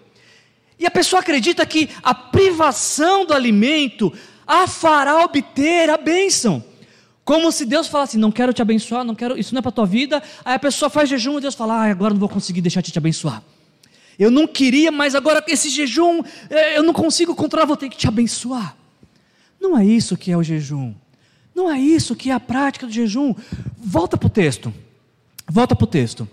[0.79, 4.13] E a pessoa acredita que a privação do alimento
[4.47, 6.65] a fará obter a bênção.
[7.25, 9.87] Como se Deus falasse, não quero te abençoar, não quero, isso não é para tua
[9.87, 10.23] vida.
[10.45, 12.93] Aí a pessoa faz jejum e Deus fala, ah, agora não vou conseguir deixar de
[12.93, 13.43] te abençoar.
[14.19, 17.97] Eu não queria, mas agora esse jejum eh, eu não consigo controlar, vou ter que
[17.97, 18.77] te abençoar.
[19.61, 20.95] Não é isso que é o jejum.
[21.55, 23.35] Não é isso que é a prática do jejum.
[23.79, 24.73] Volta para o texto.
[25.49, 26.29] Volta para o texto.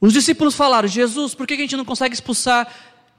[0.00, 2.72] Os discípulos falaram: Jesus, por que a gente não consegue expulsar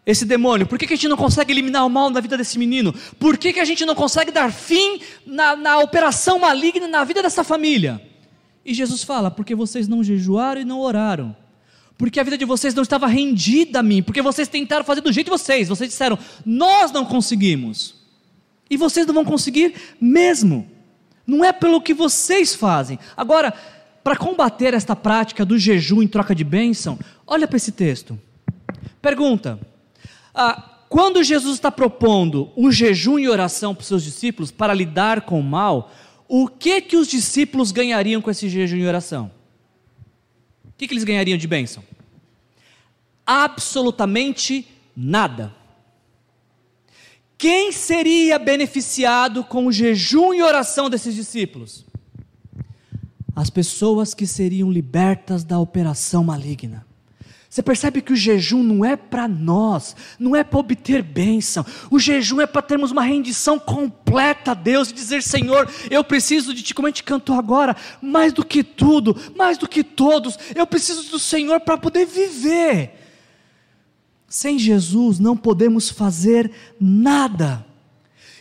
[0.06, 0.66] esse demônio?
[0.66, 2.94] Por que a gente não consegue eliminar o mal na vida desse menino?
[3.20, 7.44] Por que a gente não consegue dar fim na, na operação maligna na vida dessa
[7.44, 8.02] família?
[8.66, 11.36] E Jesus fala: Porque vocês não jejuaram e não oraram.
[11.98, 14.02] Porque a vida de vocês não estava rendida a mim.
[14.02, 15.68] Porque vocês tentaram fazer do jeito de vocês.
[15.68, 17.96] Vocês disseram: Nós não conseguimos.
[18.70, 20.70] E vocês não vão conseguir mesmo.
[21.26, 22.98] Não é pelo que vocês fazem.
[23.18, 23.54] Agora,
[24.04, 28.20] para combater esta prática do jejum em troca de bênção, olha para esse texto.
[29.02, 29.60] Pergunta:
[30.34, 35.22] ah, quando Jesus está propondo o jejum e oração para os seus discípulos para lidar
[35.22, 35.92] com o mal,
[36.28, 39.32] o que que os discípulos ganhariam com esse jejum e oração?
[40.66, 41.84] O que, que eles ganhariam de bênção?
[43.26, 45.54] Absolutamente nada.
[47.38, 51.86] Quem seria beneficiado com o jejum e oração desses discípulos?
[53.36, 56.89] As pessoas que seriam libertas da operação maligna.
[57.50, 61.66] Você percebe que o jejum não é para nós, não é para obter bênção.
[61.90, 66.54] O jejum é para termos uma rendição completa a Deus e dizer: Senhor, eu preciso
[66.54, 70.38] de Ti, como a gente cantou agora, mais do que tudo, mais do que todos,
[70.54, 72.94] eu preciso do Senhor para poder viver.
[74.28, 77.66] Sem Jesus não podemos fazer nada.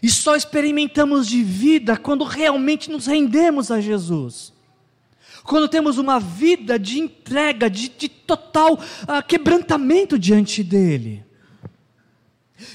[0.03, 4.53] E só experimentamos de vida quando realmente nos rendemos a Jesus.
[5.49, 11.25] Quando temos uma vida de entrega, de, de total uh, quebrantamento diante dEle.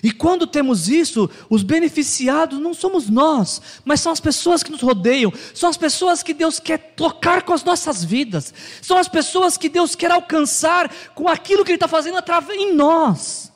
[0.02, 4.82] E quando temos isso, os beneficiados não somos nós, mas são as pessoas que nos
[4.82, 9.56] rodeiam, são as pessoas que Deus quer tocar com as nossas vidas, são as pessoas
[9.56, 13.52] que Deus quer alcançar com aquilo que Ele está fazendo através em nós.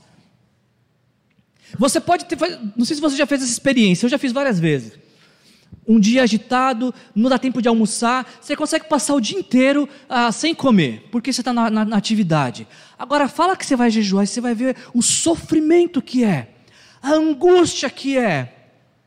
[1.80, 2.38] Você pode ter,
[2.75, 5.07] não sei se você já fez essa experiência, eu já fiz várias vezes
[5.88, 10.32] um dia agitado, não dá tempo de almoçar, você consegue passar o dia inteiro ah,
[10.32, 12.67] sem comer, porque você está na, na, na, atividade.
[13.00, 16.50] Agora, fala que você vai jejuar e você vai ver o sofrimento que é,
[17.02, 18.54] a angústia que é.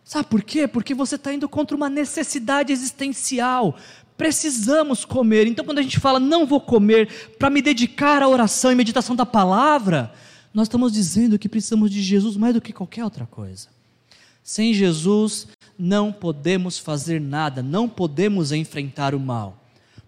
[0.03, 0.67] Sabe por quê?
[0.67, 3.77] Porque você está indo contra uma necessidade existencial.
[4.17, 5.47] Precisamos comer.
[5.47, 9.15] Então, quando a gente fala não vou comer para me dedicar à oração e meditação
[9.15, 10.13] da palavra,
[10.53, 13.69] nós estamos dizendo que precisamos de Jesus mais do que qualquer outra coisa.
[14.43, 15.47] Sem Jesus,
[15.81, 19.57] não podemos fazer nada, não podemos enfrentar o mal,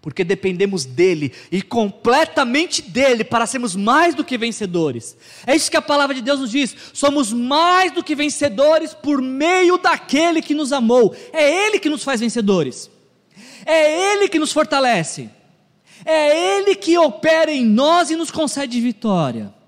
[0.02, 5.16] porque dependemos dele e completamente dele para sermos mais do que vencedores.
[5.46, 9.22] É isso que a palavra de Deus nos diz: somos mais do que vencedores por
[9.22, 11.16] meio daquele que nos amou.
[11.32, 12.90] É ele que nos faz vencedores,
[13.64, 15.30] é ele que nos fortalece,
[16.04, 19.61] é ele que opera em nós e nos concede vitória.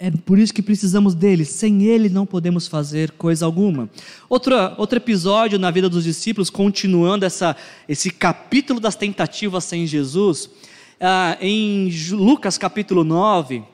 [0.00, 1.44] É por isso que precisamos dele.
[1.44, 3.90] Sem ele não podemos fazer coisa alguma.
[4.28, 7.56] Outro, outro episódio na vida dos discípulos, continuando essa,
[7.88, 10.48] esse capítulo das tentativas sem Jesus,
[11.00, 13.64] ah, em Lucas capítulo 9,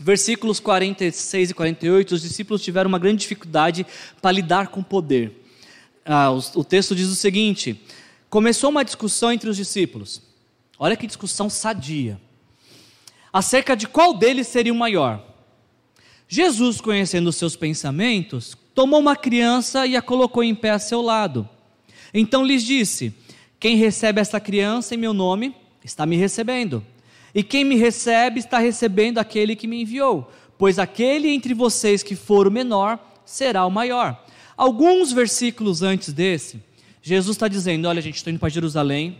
[0.00, 3.86] versículos 46 e 48, os discípulos tiveram uma grande dificuldade
[4.22, 5.44] para lidar com o poder.
[6.02, 7.78] Ah, o, o texto diz o seguinte:
[8.30, 10.22] começou uma discussão entre os discípulos.
[10.78, 12.18] Olha que discussão sadia.
[13.30, 15.31] Acerca de qual deles seria o maior.
[16.34, 21.02] Jesus, conhecendo os seus pensamentos, tomou uma criança e a colocou em pé a seu
[21.02, 21.46] lado.
[22.14, 23.12] Então lhes disse:
[23.60, 26.82] Quem recebe esta criança em meu nome, está me recebendo.
[27.34, 30.32] E quem me recebe, está recebendo aquele que me enviou.
[30.56, 34.24] pois aquele entre vocês que for o menor será o maior.
[34.56, 36.62] Alguns versículos antes desse,
[37.02, 39.18] Jesus está dizendo: Olha, gente, estou indo para Jerusalém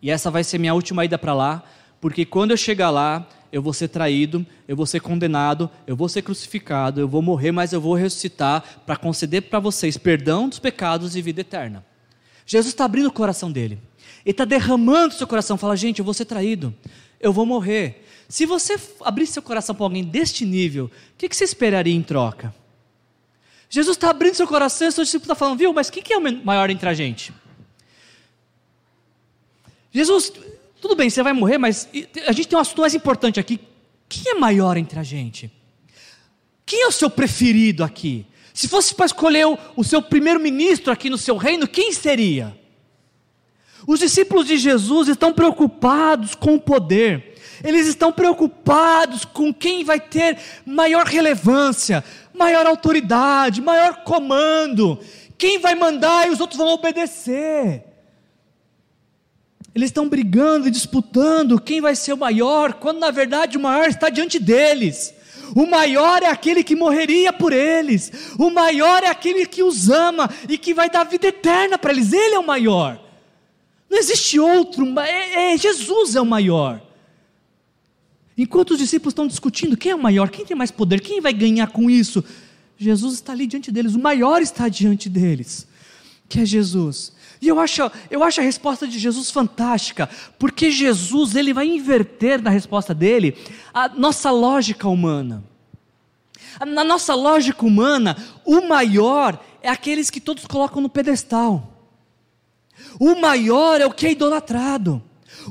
[0.00, 1.64] e essa vai ser minha última ida para lá,
[2.00, 6.08] porque quando eu chegar lá, eu vou ser traído, eu vou ser condenado, eu vou
[6.08, 10.58] ser crucificado, eu vou morrer, mas eu vou ressuscitar para conceder para vocês perdão dos
[10.58, 11.86] pecados e vida eterna.
[12.44, 13.78] Jesus está abrindo o coração dele.
[14.26, 16.74] Ele está derramando seu coração, fala, gente, eu vou ser traído,
[17.20, 18.04] eu vou morrer.
[18.28, 22.02] Se você abrir seu coração para alguém deste nível, o que, que, você esperaria em
[22.02, 22.52] troca?
[23.70, 26.18] Jesus está abrindo seu coração e seu discípulo está falando, viu, mas quem que é
[26.18, 27.32] o maior entre a gente?
[29.92, 30.32] Jesus,
[30.84, 31.88] tudo bem, você vai morrer, mas
[32.26, 33.58] a gente tem um assunto mais importante aqui.
[34.06, 35.50] Quem é maior entre a gente?
[36.66, 38.26] Quem é o seu preferido aqui?
[38.52, 42.54] Se fosse para escolher o, seu primeiro-ministro aqui no seu reino, quem seria?
[43.86, 49.98] Os discípulos de Jesus estão preocupados com o poder, eles estão preocupados com quem vai
[49.98, 55.00] ter maior relevância, maior autoridade, maior comando,
[55.38, 57.93] quem vai mandar e os outros vão obedecer.
[59.74, 63.88] Eles estão brigando e disputando quem vai ser o maior, quando na verdade o maior
[63.88, 65.12] está diante deles.
[65.54, 68.12] O maior é aquele que morreria por eles.
[68.38, 72.12] O maior é aquele que os ama e que vai dar vida eterna para eles.
[72.12, 73.00] Ele é o maior.
[73.90, 76.80] Não existe outro, é, é, Jesus é o maior.
[78.36, 81.32] Enquanto os discípulos estão discutindo quem é o maior, quem tem mais poder, quem vai
[81.32, 82.24] ganhar com isso,
[82.76, 85.68] Jesus está ali diante deles, o maior está diante deles,
[86.28, 87.12] que é Jesus.
[87.44, 92.40] E eu acho, eu acho a resposta de Jesus fantástica, porque Jesus ele vai inverter
[92.40, 93.36] na resposta dele
[93.74, 95.44] a nossa lógica humana.
[96.66, 101.70] Na nossa lógica humana, o maior é aqueles que todos colocam no pedestal.
[102.98, 105.02] O maior é o que é idolatrado.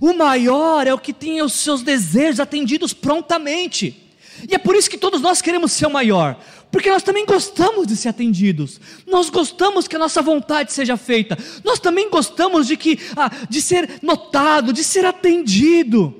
[0.01, 4.11] O maior é o que tem os seus desejos atendidos prontamente.
[4.49, 6.39] E é por isso que todos nós queremos ser o maior,
[6.73, 8.81] porque nós também gostamos de ser atendidos.
[9.05, 11.37] Nós gostamos que a nossa vontade seja feita.
[11.63, 16.13] Nós também gostamos de que ah, de ser notado, de ser atendido.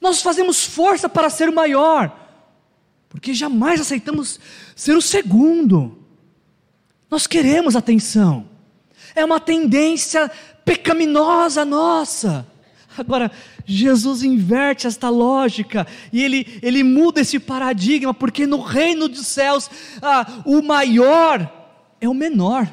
[0.00, 2.10] Nós fazemos força para ser o maior,
[3.10, 4.40] porque jamais aceitamos
[4.74, 5.98] ser o segundo.
[7.10, 8.48] Nós queremos atenção
[9.14, 10.30] é uma tendência
[10.64, 12.46] pecaminosa nossa.
[13.02, 13.30] Agora,
[13.64, 19.70] Jesus inverte esta lógica e ele, ele muda esse paradigma, porque no reino dos céus
[20.02, 21.50] ah, o maior
[22.00, 22.68] é o menor.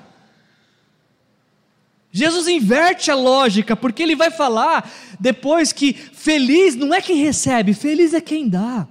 [2.12, 7.74] Jesus inverte a lógica, porque ele vai falar depois que feliz não é quem recebe,
[7.74, 8.88] feliz é quem dá.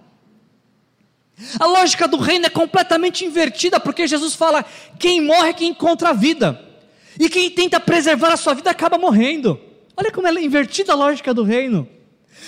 [1.59, 4.65] A lógica do reino é completamente invertida, porque Jesus fala:
[4.99, 6.61] quem morre é quem encontra a vida.
[7.19, 9.61] E quem tenta preservar a sua vida acaba morrendo.
[9.97, 11.89] Olha como é invertida a lógica do reino.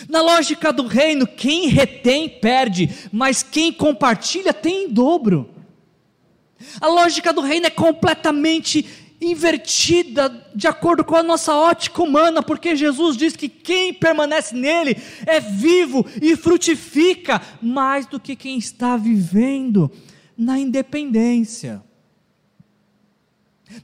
[0.08, 5.48] Na lógica do reino, quem retém perde, mas quem compartilha tem em dobro.
[6.80, 8.84] A lógica do reino é completamente
[9.20, 14.96] invertida de acordo com a nossa ótica humana, porque Jesus diz que quem permanece nele
[15.24, 19.90] é vivo e frutifica mais do que quem está vivendo
[20.36, 21.82] na independência.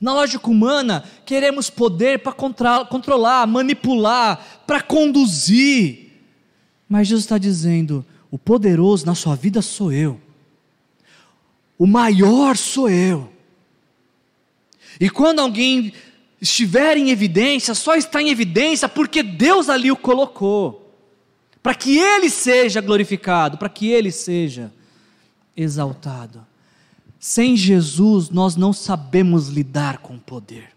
[0.01, 6.13] Na lógica humana, queremos poder para controlar, manipular, para conduzir.
[6.89, 10.21] Mas Jesus está dizendo: o poderoso na sua vida sou eu,
[11.79, 13.31] o maior sou eu.
[15.01, 15.93] E quando alguém
[16.41, 20.95] estiver em evidência, só está em evidência porque Deus ali o colocou,
[21.63, 24.73] para que ele seja glorificado, para que ele seja
[25.57, 26.47] exaltado.
[27.25, 30.71] Sem Jesus, nós não sabemos lidar com o poder.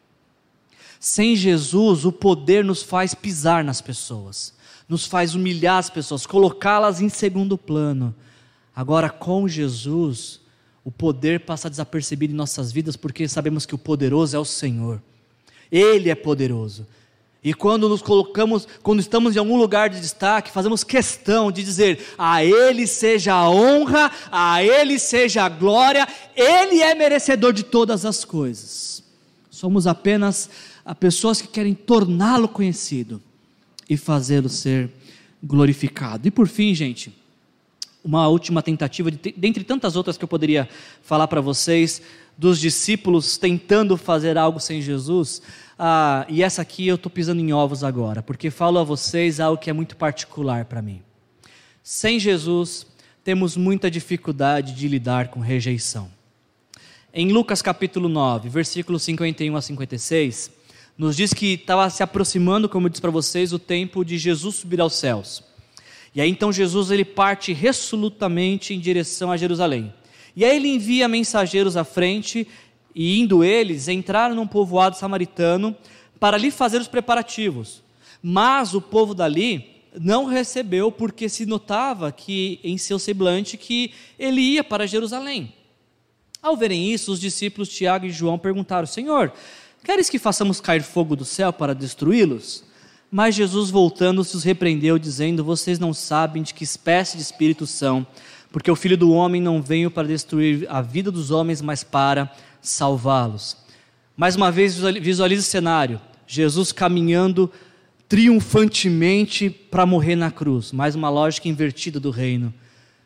[1.00, 4.54] Sem Jesus, o poder nos faz pisar nas pessoas,
[4.88, 8.14] nos faz humilhar as pessoas, colocá-las em segundo plano.
[8.76, 10.40] Agora, com Jesus,
[10.84, 15.02] o poder passa desapercebido em nossas vidas, porque sabemos que o poderoso é o Senhor.
[15.72, 16.86] Ele é poderoso.
[17.46, 22.04] E quando nos colocamos, quando estamos em algum lugar de destaque, fazemos questão de dizer:
[22.18, 28.04] a Ele seja a honra, a Ele seja a glória, Ele é merecedor de todas
[28.04, 29.04] as coisas.
[29.52, 30.50] Somos apenas
[30.84, 33.22] a pessoas que querem torná-lo conhecido
[33.88, 34.90] e fazê-lo ser
[35.42, 36.28] glorificado.
[36.28, 37.16] E por fim, gente,
[38.04, 40.68] uma última tentativa, de, dentre tantas outras que eu poderia
[41.04, 42.02] falar para vocês,
[42.36, 45.44] dos discípulos tentando fazer algo sem Jesus.
[45.78, 49.62] Ah, e essa aqui eu estou pisando em ovos agora, porque falo a vocês algo
[49.62, 51.02] que é muito particular para mim.
[51.84, 52.88] Sem Jesus,
[53.24, 56.10] temos muita dificuldade de lidar com rejeição.
[57.14, 60.52] Em Lucas capítulo 9, versículos 51 a 56,
[60.98, 64.56] nos diz que estava se aproximando, como eu disse para vocês, o tempo de Jesus
[64.56, 65.44] subir aos céus.
[66.14, 69.94] E aí então Jesus ele parte resolutamente em direção a Jerusalém.
[70.36, 72.48] E aí ele envia mensageiros à frente,
[72.96, 75.76] e indo eles, entraram num povoado samaritano
[76.20, 77.84] para ali fazer os preparativos.
[78.24, 84.42] Mas o povo dali não recebeu porque se notava que em seu semblante que ele
[84.42, 85.54] ia para Jerusalém.
[86.42, 89.34] Ao verem isso, os discípulos Tiago e João perguntaram: Senhor,
[89.84, 92.64] queres que façamos cair fogo do céu para destruí-los?
[93.12, 98.06] Mas Jesus, voltando-se, os repreendeu, dizendo: Vocês não sabem de que espécie de espírito são,
[98.52, 102.32] porque o filho do homem não veio para destruir a vida dos homens, mas para
[102.70, 103.58] salvá-los.
[104.18, 107.52] Mais uma vez, visualize o cenário: Jesus caminhando
[108.08, 110.72] triunfantemente para morrer na cruz.
[110.72, 112.54] Mais uma lógica invertida do reino.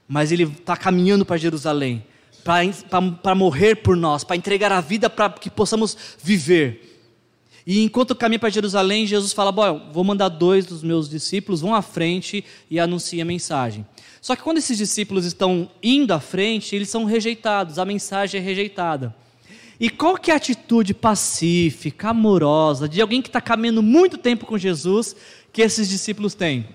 [0.08, 2.04] Mas ele está caminhando para Jerusalém,
[2.44, 6.90] para morrer por nós, para entregar a vida para que possamos viver.
[7.66, 11.76] E enquanto caminha para Jerusalém, Jesus fala: Bom, vou mandar dois dos meus discípulos, vão
[11.76, 13.86] à frente e anunciem a mensagem.
[14.22, 18.44] Só que quando esses discípulos estão indo à frente, eles são rejeitados, a mensagem é
[18.44, 19.16] rejeitada.
[19.80, 24.46] E qual que é a atitude pacífica, amorosa, de alguém que está caminhando muito tempo
[24.46, 25.16] com Jesus,
[25.54, 26.68] que esses discípulos têm?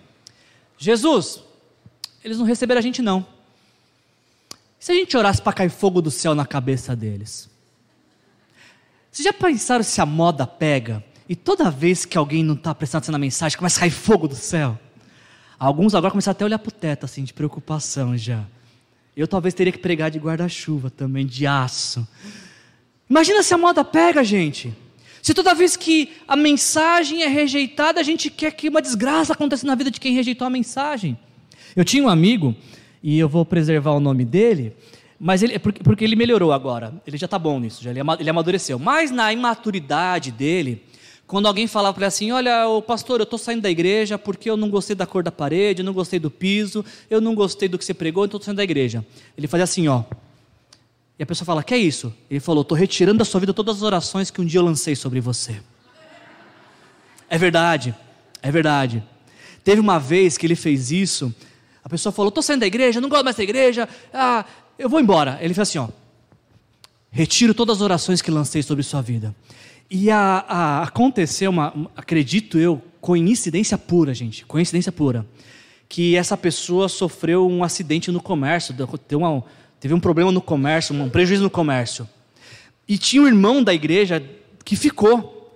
[0.79, 1.41] Jesus,
[2.25, 3.27] eles não receberam a gente não.
[4.79, 7.51] Se a gente orasse para cair fogo do céu na cabeça deles?
[9.11, 12.99] Vocês já pensaram se a moda pega e toda vez que alguém não está prestando
[12.99, 14.79] atenção na mensagem, começa a cair fogo do céu?
[15.59, 18.45] Alguns agora começaram até a olhar para o teto, assim, de preocupação já.
[19.17, 22.07] Eu talvez teria que pregar de guarda-chuva também, de aço.
[23.09, 24.73] Imagina se a moda pega, gente.
[25.23, 29.67] Se toda vez que a mensagem é rejeitada, a gente quer que uma desgraça aconteça
[29.67, 31.17] na vida de quem rejeitou a mensagem.
[31.75, 32.55] Eu tinha um amigo,
[33.03, 34.75] e eu vou preservar o nome dele,
[35.19, 36.93] mas ele, porque ele melhorou agora.
[37.07, 38.79] Ele já está bom nisso, já, ele amadureceu.
[38.79, 40.83] Mas na imaturidade dele,
[41.27, 44.49] quando alguém falava para ele assim: Olha, o pastor, eu estou saindo da igreja porque
[44.49, 47.69] eu não gostei da cor da parede, eu não gostei do piso, eu não gostei
[47.69, 49.05] do que você pregou, então estou saindo da igreja.
[49.37, 50.03] Ele fazia assim: Ó,
[51.19, 52.13] e a pessoa fala: Que é isso?
[52.31, 54.97] Ele falou: Estou retirando da sua vida todas as orações que um dia eu lancei
[54.97, 55.61] sobre você.
[57.29, 57.95] É verdade,
[58.43, 59.03] é verdade.
[59.63, 61.35] Teve uma vez que ele fez isso,
[61.83, 64.45] a pessoa falou: Estou saindo da igreja, não gosto mais da igreja, ah,
[64.79, 65.39] eu vou embora.
[65.41, 65.89] Ele fez assim: ó,
[67.11, 69.35] Retiro todas as orações que lancei sobre sua vida.
[69.89, 75.25] E a, a, aconteceu uma, acredito eu, coincidência pura, gente, coincidência pura,
[75.89, 78.75] que essa pessoa sofreu um acidente no comércio,
[79.07, 79.45] deu uma
[79.85, 82.09] teve um problema no comércio, um prejuízo no comércio.
[82.89, 84.25] E tinha um irmão da igreja
[84.65, 85.53] que ficou.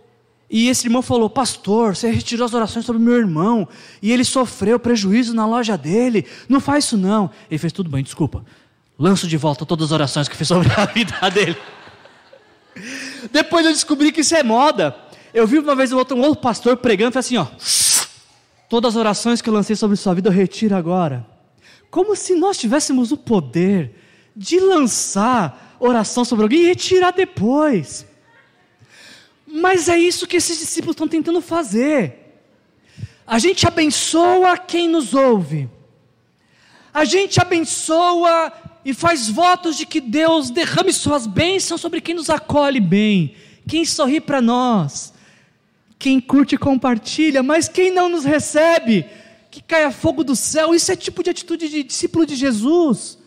[0.51, 3.67] E esse irmão falou: Pastor, você retirou as orações sobre meu irmão.
[4.03, 6.27] E ele sofreu prejuízo na loja dele.
[6.47, 7.31] Não faz isso não.
[7.51, 8.45] Ele fez tudo bem, desculpa.
[8.99, 11.57] Lanço de volta todas as orações que fiz sobre a vida dele.
[13.33, 14.95] Depois eu descobri que isso é moda.
[15.33, 17.47] Eu vi uma vez um outro, um outro pastor pregando e assim: ó,
[18.69, 21.27] todas as orações que eu lancei sobre sua vida eu retiro agora.
[21.91, 24.07] Como se nós tivéssemos o poder
[24.39, 28.07] de lançar oração sobre alguém e retirar depois.
[29.45, 32.41] Mas é isso que esses discípulos estão tentando fazer.
[33.27, 35.69] A gente abençoa quem nos ouve.
[36.95, 38.53] A gente abençoa
[38.85, 43.35] e faz votos de que Deus derrame suas bênçãos sobre quem nos acolhe bem,
[43.67, 45.13] quem sorri para nós,
[45.99, 49.05] quem curte e compartilha, mas quem não nos recebe,
[49.51, 50.75] que caia fogo do céu.
[50.75, 53.18] Isso é tipo de atitude de discípulo de Jesus.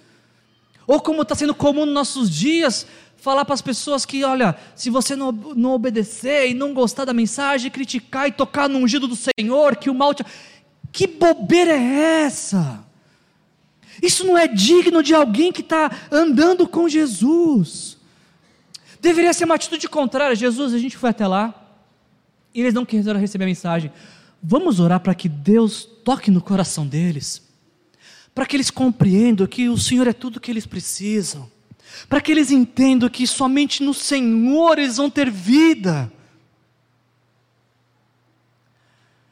[0.87, 2.85] Ou como está sendo comum nos nossos dias,
[3.17, 7.13] falar para as pessoas que, olha, se você não, não obedecer e não gostar da
[7.13, 10.25] mensagem, criticar e tocar no ungido do Senhor, que o mal te.
[10.91, 12.83] Que bobeira é essa?
[14.01, 17.97] Isso não é digno de alguém que está andando com Jesus.
[18.99, 20.35] Deveria ser uma atitude contrária.
[20.35, 21.53] Jesus, a gente foi até lá
[22.53, 23.91] e eles não quiseram receber a mensagem.
[24.41, 27.50] Vamos orar para que Deus toque no coração deles
[28.33, 31.49] para que eles compreendam que o Senhor é tudo que eles precisam,
[32.07, 36.11] para que eles entendam que somente no Senhor eles vão ter vida.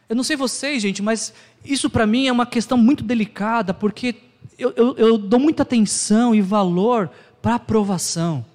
[0.08, 1.34] Eu não sei vocês, gente, mas
[1.64, 4.16] isso para mim é uma questão muito delicada, porque
[4.58, 7.10] eu, eu, eu dou muita atenção e valor
[7.42, 8.46] para a aprovação.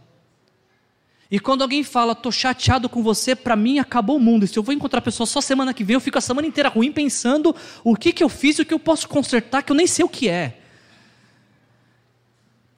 [1.34, 4.44] E quando alguém fala, estou chateado com você, para mim acabou o mundo.
[4.44, 6.46] E se eu vou encontrar a pessoa só semana que vem, eu fico a semana
[6.46, 9.72] inteira ruim pensando o que, que eu fiz e o que eu posso consertar, que
[9.72, 10.60] eu nem sei o que é.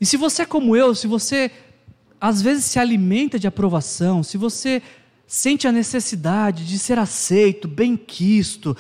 [0.00, 1.50] E se você é como eu, se você
[2.18, 4.82] às vezes se alimenta de aprovação, se você
[5.26, 8.74] sente a necessidade de ser aceito, bem quisto,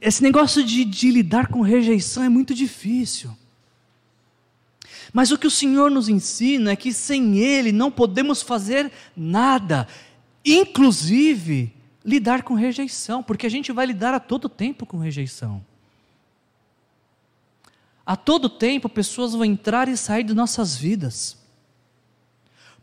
[0.00, 3.30] esse negócio de, de lidar com rejeição é muito difícil.
[5.12, 9.88] Mas o que o Senhor nos ensina é que sem Ele não podemos fazer nada,
[10.44, 15.62] inclusive lidar com rejeição, porque a gente vai lidar a todo tempo com rejeição.
[18.06, 21.36] a todo tempo pessoas vão entrar e sair de nossas vidas,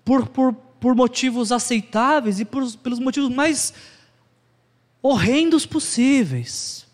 [0.05, 3.73] por, por, por motivos aceitáveis e por, pelos motivos mais
[5.01, 6.87] horrendos possíveis.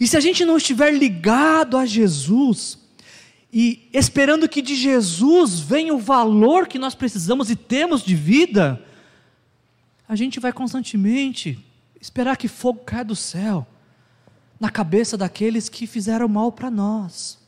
[0.00, 2.78] E se a gente não estiver ligado a Jesus,
[3.56, 8.84] e esperando que de Jesus venha o valor que nós precisamos e temos de vida,
[10.08, 11.64] a gente vai constantemente
[12.00, 13.64] esperar que fogo caia do céu
[14.58, 17.38] na cabeça daqueles que fizeram mal para nós.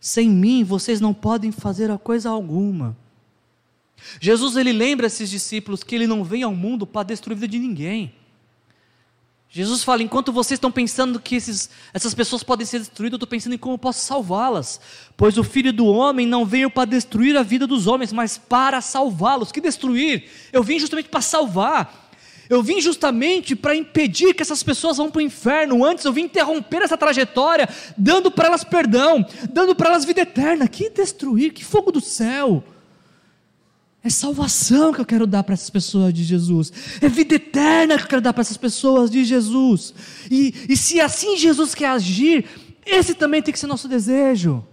[0.00, 2.96] Sem mim vocês não podem fazer a coisa alguma.
[4.18, 7.52] Jesus ele lembra esses discípulos que ele não vem ao mundo para destruir a vida
[7.52, 8.14] de ninguém.
[9.50, 13.28] Jesus fala: enquanto vocês estão pensando que esses, essas pessoas podem ser destruídas, eu estou
[13.28, 14.80] pensando em como eu posso salvá-las.
[15.16, 18.80] Pois o filho do homem não veio para destruir a vida dos homens, mas para
[18.80, 19.50] salvá-los.
[19.50, 20.28] Que destruir?
[20.52, 22.08] Eu vim justamente para salvar.
[22.50, 25.84] Eu vim justamente para impedir que essas pessoas vão para o inferno.
[25.84, 30.66] Antes eu vim interromper essa trajetória, dando para elas perdão, dando para elas vida eterna.
[30.66, 31.52] Que destruir?
[31.52, 32.64] Que fogo do céu!
[34.02, 36.72] É salvação que eu quero dar para essas pessoas de Jesus.
[37.00, 39.92] É vida eterna que eu quero dar para essas pessoas de Jesus.
[40.30, 42.44] E, e se assim Jesus quer agir,
[42.86, 44.64] esse também tem que ser nosso desejo.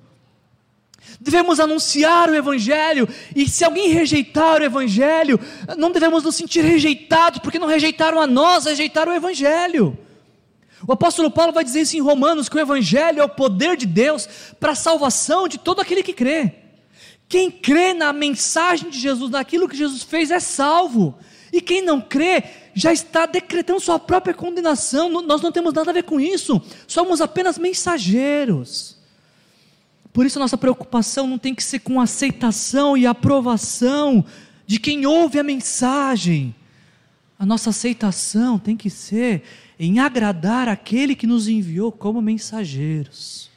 [1.19, 5.39] Devemos anunciar o Evangelho, e se alguém rejeitar o Evangelho,
[5.77, 9.97] não devemos nos sentir rejeitados, porque não rejeitaram a nós, rejeitaram o Evangelho.
[10.87, 13.85] O apóstolo Paulo vai dizer isso em Romanos: que o Evangelho é o poder de
[13.85, 14.27] Deus
[14.59, 16.64] para a salvação de todo aquele que crê.
[17.27, 21.17] Quem crê na mensagem de Jesus, naquilo que Jesus fez, é salvo.
[21.51, 25.09] E quem não crê, já está decretando sua própria condenação.
[25.21, 26.61] Nós não temos nada a ver com isso.
[26.87, 28.97] Somos apenas mensageiros.
[30.11, 34.25] Por isso, a nossa preocupação não tem que ser com aceitação e aprovação
[34.65, 36.55] de quem ouve a mensagem.
[37.37, 39.43] A nossa aceitação tem que ser
[39.77, 43.49] em agradar aquele que nos enviou como mensageiros.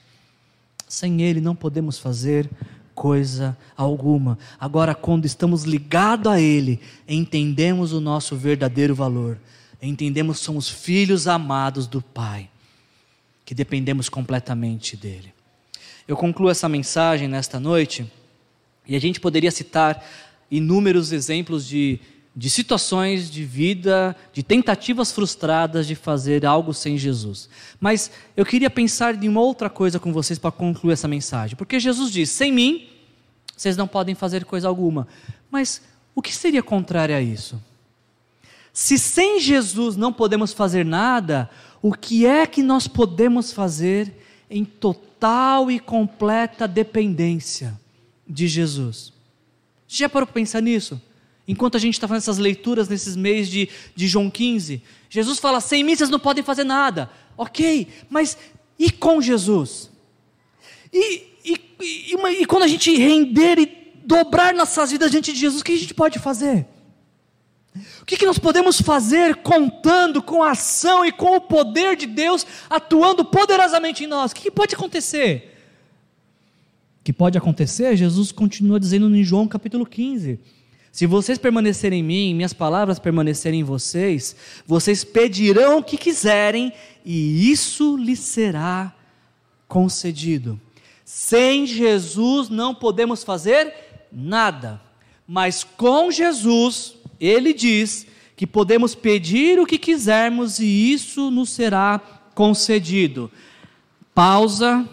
[0.88, 2.50] Sem Ele não podemos fazer
[2.98, 4.36] coisa alguma.
[4.58, 9.38] Agora, quando estamos ligados a Ele, entendemos o nosso verdadeiro valor,
[9.80, 12.50] entendemos que somos filhos amados do Pai,
[13.44, 15.32] que dependemos completamente dEle.
[16.08, 18.10] Eu concluo essa mensagem nesta noite,
[18.84, 20.04] e a gente poderia citar
[20.50, 22.00] inúmeros exemplos de,
[22.38, 27.48] de situações de vida, de tentativas frustradas de fazer algo sem Jesus.
[27.80, 31.56] Mas eu queria pensar em uma outra coisa com vocês para concluir essa mensagem.
[31.56, 32.86] Porque Jesus diz: sem mim,
[33.56, 35.08] vocês não podem fazer coisa alguma.
[35.50, 35.82] Mas
[36.14, 37.60] o que seria contrário a isso?
[38.72, 41.50] Se sem Jesus não podemos fazer nada,
[41.82, 44.14] o que é que nós podemos fazer
[44.48, 47.76] em total e completa dependência
[48.28, 49.12] de Jesus?
[49.88, 51.02] Já parou para pensar nisso?
[51.48, 55.62] Enquanto a gente está fazendo essas leituras nesses meses de, de João 15, Jesus fala:
[55.62, 57.10] sem mim vocês não podem fazer nada.
[57.38, 58.36] Ok, mas
[58.78, 59.90] e com Jesus?
[60.92, 65.62] E, e, e, e, quando a gente render e dobrar nossas vidas diante de Jesus,
[65.62, 66.66] o que a gente pode fazer?
[68.02, 72.06] O que, que nós podemos fazer contando com a ação e com o poder de
[72.06, 74.32] Deus atuando poderosamente em nós?
[74.32, 75.54] O que, que pode acontecer?
[77.00, 80.40] O que pode acontecer, Jesus continua dizendo em João capítulo 15:
[80.90, 84.34] Se vocês permanecerem em mim, minhas palavras permanecerem em vocês,
[84.66, 86.72] vocês pedirão o que quiserem
[87.04, 88.94] e isso lhes será
[89.66, 90.60] concedido.
[91.04, 93.72] Sem Jesus não podemos fazer
[94.12, 94.80] nada,
[95.26, 102.00] mas com Jesus, Ele diz que podemos pedir o que quisermos e isso nos será
[102.34, 103.30] concedido.
[104.14, 104.88] Pausa.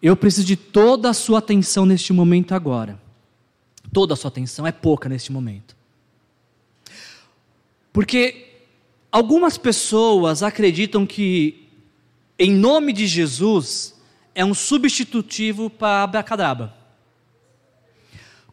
[0.00, 3.00] Eu preciso de toda a sua atenção neste momento agora.
[3.92, 5.76] Toda a sua atenção é pouca neste momento.
[7.92, 8.46] Porque
[9.10, 11.68] algumas pessoas acreditam que,
[12.38, 13.94] em nome de Jesus,
[14.34, 16.74] é um substitutivo para abracadabra.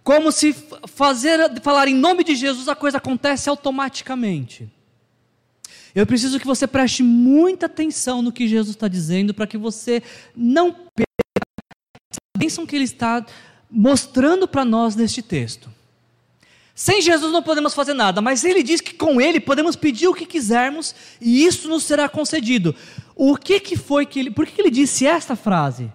[0.04, 0.56] Como se
[0.88, 4.72] fazer, falar em nome de Jesus a coisa acontece automaticamente.
[5.96, 10.04] Eu preciso que você preste muita atenção no que Jesus está dizendo para que você
[10.36, 11.06] não perca
[12.36, 13.26] a bênção que Ele está
[13.70, 15.70] mostrando para nós neste texto.
[16.74, 20.14] Sem Jesus não podemos fazer nada, mas ele diz que com ele podemos pedir o
[20.14, 22.76] que quisermos e isso nos será concedido.
[23.16, 24.32] O que, que foi que ele.
[24.32, 25.90] Por que ele disse esta frase?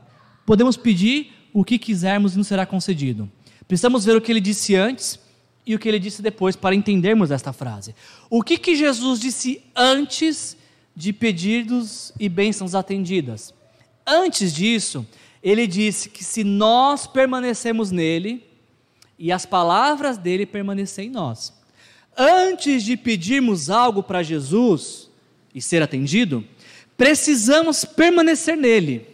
[0.47, 3.31] Podemos pedir o que quisermos e nos será concedido.
[3.69, 5.19] Precisamos ver o que ele disse antes
[5.67, 7.95] e o que ele disse depois para entendermos esta frase.
[8.31, 10.57] O que, que Jesus disse antes
[10.97, 13.53] de pedidos e bênçãos atendidas?
[14.07, 15.07] Antes disso,
[15.43, 18.45] ele disse que se nós permanecemos nele,
[19.19, 21.53] e as palavras dele permanecer em nós.
[22.17, 25.11] Antes de pedirmos algo para Jesus
[25.55, 26.43] e ser atendido,
[26.97, 29.07] precisamos permanecer nele.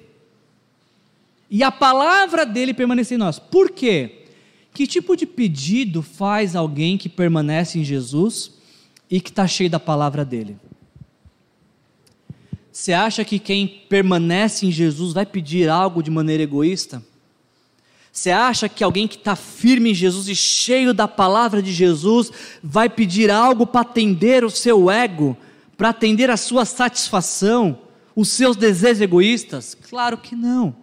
[1.51, 3.39] E a palavra dele permanecer em nós.
[3.41, 4.27] Por quê?
[4.72, 8.53] Que tipo de pedido faz alguém que permanece em Jesus
[9.11, 10.57] e que está cheio da palavra dele?
[12.77, 17.03] Você acha que quem permanece em Jesus vai pedir algo de maneira egoísta?
[18.12, 22.31] Você acha que alguém que está firme em Jesus e cheio da palavra de Jesus
[22.62, 25.35] vai pedir algo para atender o seu ego,
[25.74, 27.79] para atender a sua satisfação,
[28.14, 29.74] os seus desejos egoístas?
[29.89, 30.77] Claro que não.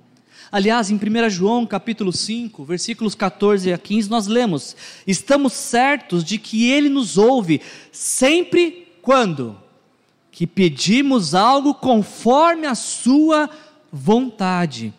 [0.51, 4.75] Aliás, em 1 João capítulo 5, versículos 14 a 15, nós lemos:
[5.05, 9.61] Estamos certos de que Ele nos ouve sempre quando?
[10.33, 13.49] Que pedimos algo conforme a Sua
[13.89, 14.93] vontade.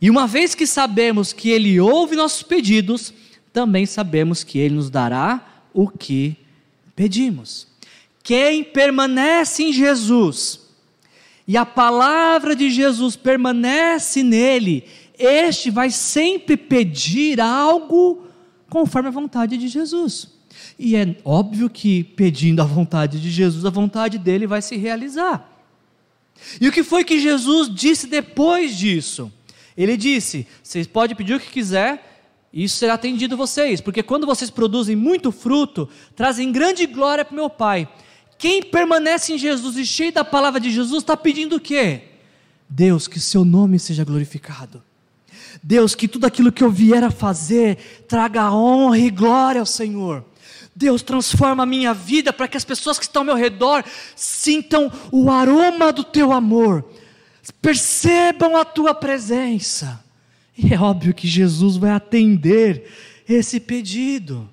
[0.00, 3.12] E uma vez que sabemos que Ele ouve nossos pedidos,
[3.52, 6.36] também sabemos que Ele nos dará o que
[6.94, 7.66] pedimos.
[8.22, 10.60] Quem permanece em Jesus
[11.46, 14.84] e a palavra de Jesus permanece nele,
[15.18, 18.26] este vai sempre pedir algo
[18.68, 20.31] conforme a vontade de Jesus.
[20.78, 25.48] E é óbvio que pedindo a vontade de Jesus, a vontade dele vai se realizar.
[26.60, 29.32] E o que foi que Jesus disse depois disso?
[29.76, 32.12] Ele disse: Vocês podem pedir o que quiser,
[32.52, 37.32] e isso será atendido vocês, porque quando vocês produzem muito fruto, trazem grande glória para
[37.32, 37.88] o meu Pai.
[38.38, 42.02] Quem permanece em Jesus e cheio da palavra de Jesus está pedindo o quê?
[42.68, 44.82] Deus, que seu nome seja glorificado.
[45.62, 50.24] Deus, que tudo aquilo que eu vier a fazer traga honra e glória ao Senhor.
[50.82, 54.90] Deus, transforma a minha vida para que as pessoas que estão ao meu redor sintam
[55.10, 56.84] o aroma do teu amor
[57.60, 60.04] percebam a tua presença.
[60.56, 62.90] E é óbvio que Jesus vai atender
[63.28, 64.48] esse pedido.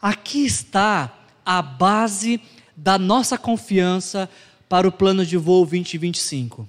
[0.00, 1.12] Aqui está
[1.44, 2.40] a base
[2.76, 4.30] da nossa confiança
[4.68, 6.68] para o plano de voo 2025.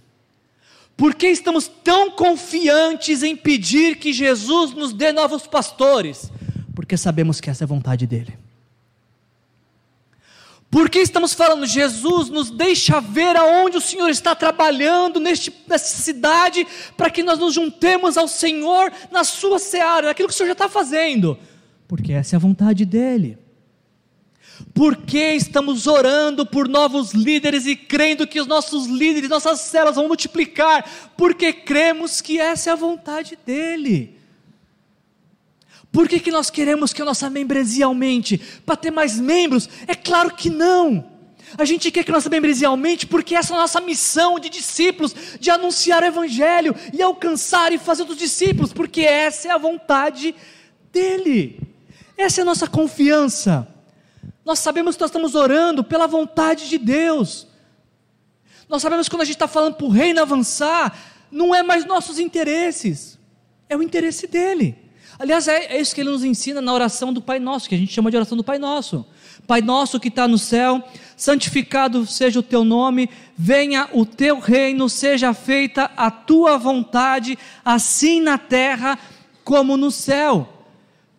[0.98, 6.32] Por que estamos tão confiantes em pedir que Jesus nos dê novos pastores?
[6.84, 8.38] Porque sabemos que essa é a vontade dele.
[10.70, 11.66] Por que estamos falando?
[11.66, 16.68] Jesus nos deixa ver aonde o Senhor está trabalhando neste, nessa cidade,
[16.98, 20.52] para que nós nos juntemos ao Senhor na sua seara, naquilo que o Senhor já
[20.52, 21.40] está fazendo,
[21.88, 23.38] porque essa é a vontade dEle.
[24.74, 29.96] Por que estamos orando por novos líderes e crendo que os nossos líderes, nossas células
[29.96, 30.84] vão multiplicar?
[31.16, 34.22] Porque cremos que essa é a vontade dEle.
[35.94, 38.40] Por que, que nós queremos que a nossa membresia aumente?
[38.66, 39.70] Para ter mais membros?
[39.88, 41.06] É claro que não.
[41.56, 45.16] A gente quer que nossa membresia aumente porque essa é a nossa missão de discípulos,
[45.40, 50.34] de anunciar o Evangelho e alcançar e fazer dos discípulos, porque essa é a vontade
[50.92, 51.60] dEle.
[52.18, 53.68] Essa é a nossa confiança.
[54.44, 57.46] Nós sabemos que nós estamos orando pela vontade de Deus.
[58.68, 60.98] Nós sabemos que quando a gente está falando para o reino avançar,
[61.30, 63.20] não é mais nossos interesses,
[63.70, 64.83] é o interesse dele.
[65.20, 67.78] Aliás, é, é isso que ele nos ensina na oração do Pai Nosso, que a
[67.78, 69.06] gente chama de oração do Pai Nosso.
[69.46, 70.82] Pai Nosso que está no céu,
[71.16, 78.22] santificado seja o teu nome, venha o teu reino, seja feita a tua vontade, assim
[78.22, 78.98] na terra
[79.44, 80.50] como no céu.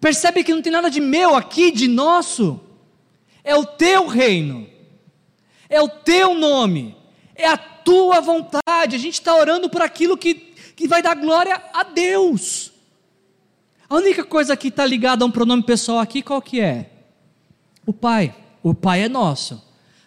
[0.00, 2.60] Percebe que não tem nada de meu aqui, de nosso.
[3.42, 4.66] É o teu reino,
[5.68, 6.96] é o teu nome,
[7.34, 8.96] é a tua vontade.
[8.96, 10.34] A gente está orando por aquilo que,
[10.74, 12.73] que vai dar glória a Deus.
[13.94, 16.90] A única coisa que está ligada a um pronome pessoal aqui, qual que é?
[17.86, 18.34] O Pai.
[18.60, 19.62] O Pai é nosso.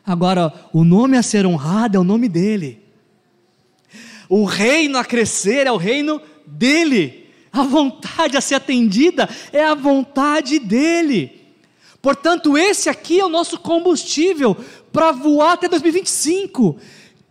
[0.05, 2.83] Agora, o nome a ser honrado é o nome dele.
[4.27, 7.29] O reino a crescer é o reino dele.
[7.49, 11.47] A vontade a ser atendida é a vontade dele.
[12.01, 14.57] Portanto, esse aqui é o nosso combustível
[14.91, 16.75] para voar até 2025.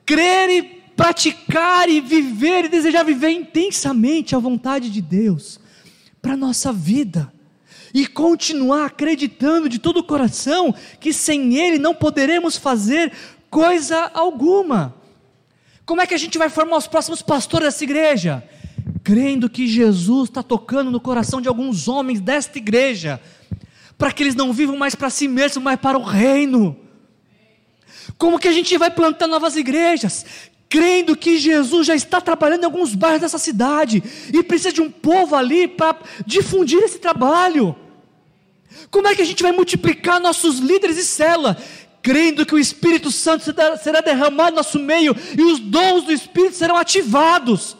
[0.06, 0.62] Crer e
[0.96, 5.60] praticar e viver e desejar viver intensamente a vontade de Deus
[6.26, 7.32] para a nossa vida
[7.94, 13.12] e continuar acreditando de todo o coração que sem Ele não poderemos fazer
[13.48, 14.92] coisa alguma.
[15.84, 18.42] Como é que a gente vai formar os próximos pastores dessa igreja?
[19.04, 23.20] Crendo que Jesus está tocando no coração de alguns homens desta igreja,
[23.96, 26.76] para que eles não vivam mais para si mesmos, mas para o reino.
[28.18, 30.26] Como que a gente vai plantar novas igrejas?
[30.68, 34.02] Crendo que Jesus já está trabalhando em alguns bairros dessa cidade
[34.32, 35.96] e precisa de um povo ali para
[36.26, 37.74] difundir esse trabalho.
[38.90, 41.56] Como é que a gente vai multiplicar nossos líderes e célula?
[42.02, 43.44] Crendo que o Espírito Santo
[43.82, 47.76] será derramado no nosso meio e os dons do Espírito serão ativados,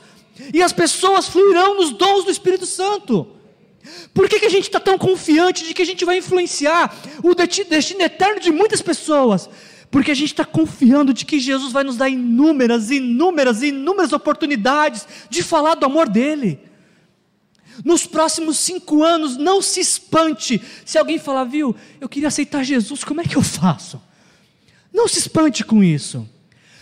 [0.53, 3.27] e as pessoas fluirão nos dons do Espírito Santo.
[4.13, 7.35] Por que, que a gente está tão confiante de que a gente vai influenciar o
[7.35, 9.49] destino eterno de muitas pessoas?
[9.91, 15.07] Porque a gente está confiando de que Jesus vai nos dar inúmeras, inúmeras, inúmeras oportunidades
[15.31, 16.59] de falar do amor dele.
[17.85, 23.05] Nos próximos cinco anos, não se espante se alguém falar, viu, eu queria aceitar Jesus,
[23.05, 24.01] como é que eu faço?
[24.93, 26.27] Não se espante com isso.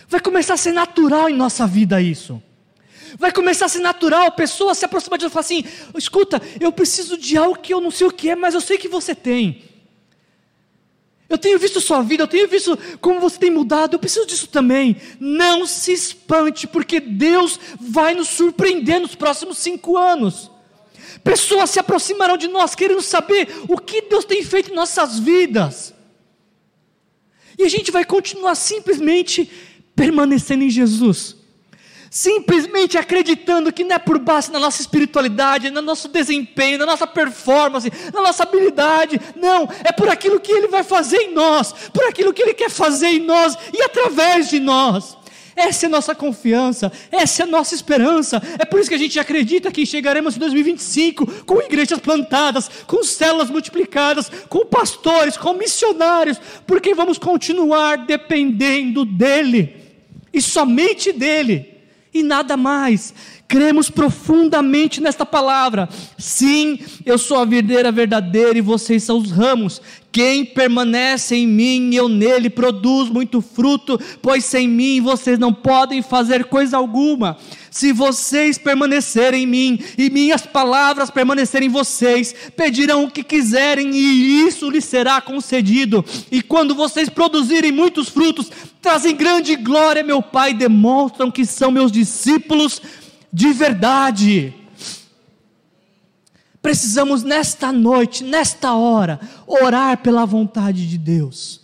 [0.07, 2.41] Vai começar a ser natural em nossa vida isso.
[3.17, 5.63] Vai começar a ser natural, a pessoa se aproximar de nós e falar assim:
[5.97, 8.77] escuta, eu preciso de algo que eu não sei o que é, mas eu sei
[8.77, 9.63] que você tem.
[11.27, 14.47] Eu tenho visto sua vida, eu tenho visto como você tem mudado, eu preciso disso
[14.47, 14.97] também.
[15.19, 20.51] Não se espante, porque Deus vai nos surpreender nos próximos cinco anos.
[21.23, 25.93] Pessoas se aproximarão de nós querendo saber o que Deus tem feito em nossas vidas.
[27.57, 29.49] E a gente vai continuar simplesmente
[29.95, 31.44] permanecendo em Jesus
[32.15, 37.05] simplesmente acreditando que não é por base na nossa espiritualidade, no nosso desempenho, na nossa
[37.05, 42.05] performance, na nossa habilidade, não, é por aquilo que Ele vai fazer em nós, por
[42.05, 45.17] aquilo que Ele quer fazer em nós e através de nós.
[45.57, 48.41] Essa é a nossa confiança, essa é a nossa esperança.
[48.59, 53.03] É por isso que a gente acredita que chegaremos em 2025 com igrejas plantadas, com
[53.03, 59.75] células multiplicadas, com pastores, com missionários, porque vamos continuar dependendo dEle
[60.33, 61.74] e somente dEle
[62.15, 63.13] e nada mais.
[63.47, 65.87] Cremos profundamente nesta palavra.
[66.17, 69.79] Sim, eu sou a videira verdadeira e vocês são os ramos.
[70.11, 75.53] Quem permanece em mim e eu nele produz muito fruto, pois sem mim vocês não
[75.53, 77.37] podem fazer coisa alguma.
[77.69, 83.91] Se vocês permanecerem em mim e minhas palavras permanecerem em vocês, pedirão o que quiserem
[83.93, 86.03] e isso lhes será concedido.
[86.31, 88.49] E quando vocês produzirem muitos frutos,
[88.81, 92.81] trazem grande glória, meu Pai, demonstram que são meus discípulos
[93.35, 94.53] de verdade.
[96.61, 101.59] Precisamos nesta noite, nesta hora, orar pela vontade de Deus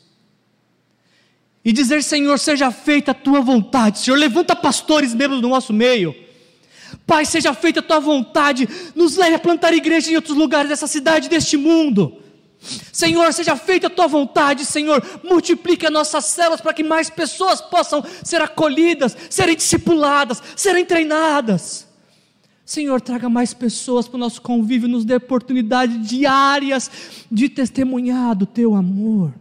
[1.64, 4.00] e dizer: Senhor, seja feita a tua vontade.
[4.00, 6.14] Senhor, levanta pastores mesmo no nosso meio.
[7.08, 8.68] Pai, seja feita a tua vontade.
[8.94, 12.21] Nos leve a plantar igreja em outros lugares dessa cidade, deste mundo.
[12.62, 15.04] Senhor, seja feita a tua vontade, Senhor.
[15.24, 21.88] Multiplique as nossas células para que mais pessoas possam ser acolhidas, serem discipuladas, serem treinadas.
[22.64, 26.90] Senhor, traga mais pessoas para o nosso convívio, nos dê oportunidades diárias
[27.30, 29.34] de testemunhar do teu amor.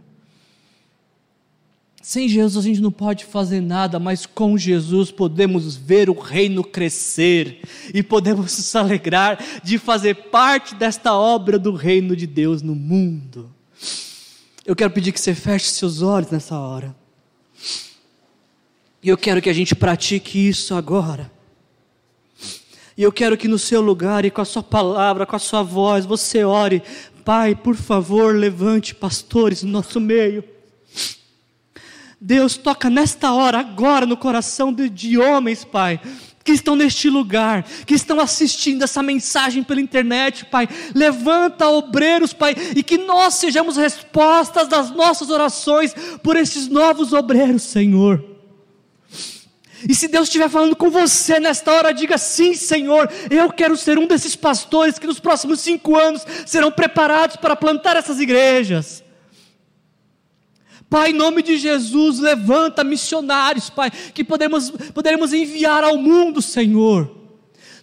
[2.11, 6.61] Sem Jesus a gente não pode fazer nada, mas com Jesus podemos ver o reino
[6.61, 7.61] crescer
[7.93, 13.49] e podemos nos alegrar de fazer parte desta obra do reino de Deus no mundo.
[14.65, 16.93] Eu quero pedir que você feche seus olhos nessa hora.
[19.01, 21.31] E eu quero que a gente pratique isso agora.
[22.97, 25.63] E eu quero que no seu lugar e com a sua palavra, com a sua
[25.63, 26.83] voz, você ore,
[27.23, 30.43] Pai, por favor, levante pastores no nosso meio
[32.23, 35.99] Deus toca nesta hora, agora, no coração de, de homens, Pai,
[36.43, 40.69] que estão neste lugar, que estão assistindo essa mensagem pela internet, Pai.
[40.93, 47.63] Levanta obreiros, Pai, e que nós sejamos respostas das nossas orações por esses novos obreiros,
[47.63, 48.23] Senhor.
[49.89, 53.11] E se Deus estiver falando com você nesta hora, diga sim, Senhor.
[53.31, 57.95] Eu quero ser um desses pastores que nos próximos cinco anos serão preparados para plantar
[57.95, 59.03] essas igrejas.
[60.91, 67.09] Pai, em nome de Jesus, levanta missionários, Pai, que podemos, poderemos enviar ao mundo, Senhor.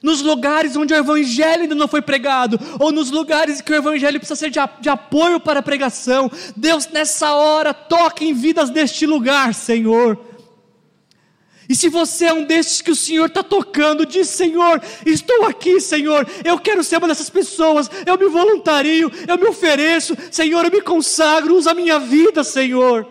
[0.02, 4.20] Nos lugares onde o Evangelho ainda não foi pregado, ou nos lugares que o Evangelho
[4.20, 9.06] precisa ser de, de apoio para a pregação, Deus, nessa hora, toque em vidas deste
[9.06, 10.27] lugar, Senhor.
[11.68, 15.78] E se você é um desses que o Senhor está tocando, diz: Senhor, estou aqui,
[15.80, 20.70] Senhor, eu quero ser uma dessas pessoas, eu me voluntario, eu me ofereço, Senhor, eu
[20.70, 23.06] me consagro, usa a minha vida, Senhor.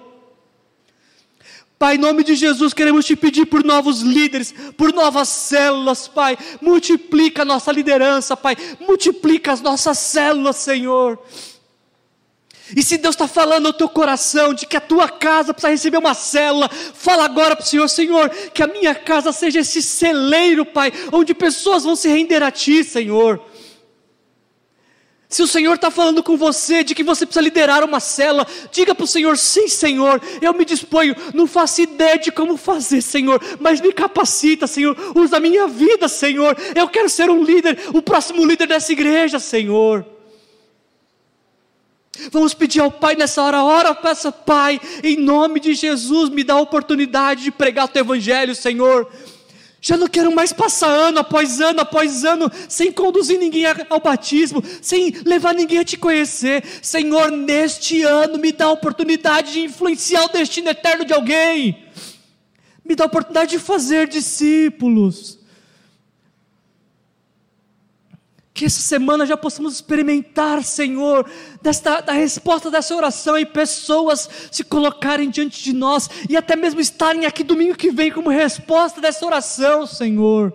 [1.77, 6.35] Pai, em nome de Jesus, queremos te pedir por novos líderes, por novas células, Pai.
[6.59, 8.57] Multiplica a nossa liderança, Pai.
[8.79, 11.19] Multiplica as nossas células, Senhor.
[12.75, 15.97] E se Deus está falando ao teu coração de que a tua casa precisa receber
[15.97, 20.65] uma célula, fala agora para o Senhor, Senhor, que a minha casa seja esse celeiro,
[20.65, 23.41] Pai, onde pessoas vão se render a Ti, Senhor.
[25.29, 28.95] Se o Senhor está falando com você de que você precisa liderar uma célula, diga
[28.95, 31.15] para o Senhor: sim, Senhor, eu me disponho.
[31.33, 34.95] Não faço ideia de como fazer, Senhor, mas me capacita, Senhor.
[35.15, 36.55] Usa a minha vida, Senhor.
[36.73, 40.16] Eu quero ser um líder, o próximo líder dessa igreja, Senhor.
[42.31, 46.55] Vamos pedir ao Pai nessa hora, ora, peça, Pai, em nome de Jesus, me dá
[46.55, 49.09] a oportunidade de pregar o Teu Evangelho, Senhor.
[49.79, 54.63] Já não quero mais passar ano após ano após ano sem conduzir ninguém ao batismo,
[54.81, 56.63] sem levar ninguém a te conhecer.
[56.81, 61.85] Senhor, neste ano me dá a oportunidade de influenciar o destino eterno de alguém.
[62.83, 65.37] Me dá a oportunidade de fazer discípulos.
[68.57, 71.29] Que essa semana já possamos experimentar, Senhor,
[71.61, 76.81] desta, da resposta dessa oração e pessoas se colocarem diante de nós e até mesmo
[76.81, 80.51] estarem aqui domingo que vem como resposta dessa oração, Senhor.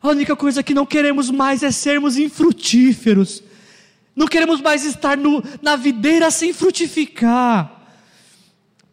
[0.00, 3.42] A única coisa que não queremos mais é sermos infrutíferos.
[4.16, 7.75] Não queremos mais estar no, na videira sem frutificar.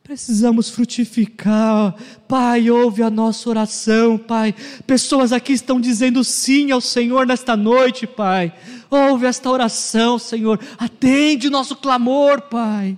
[0.04, 1.96] Precisamos frutificar.
[2.28, 4.54] Pai, ouve a nossa oração, Pai.
[4.86, 8.54] Pessoas aqui estão dizendo sim ao Senhor nesta noite, Pai.
[8.92, 10.60] Ouve esta oração, Senhor.
[10.78, 12.98] Atende nosso clamor, Pai.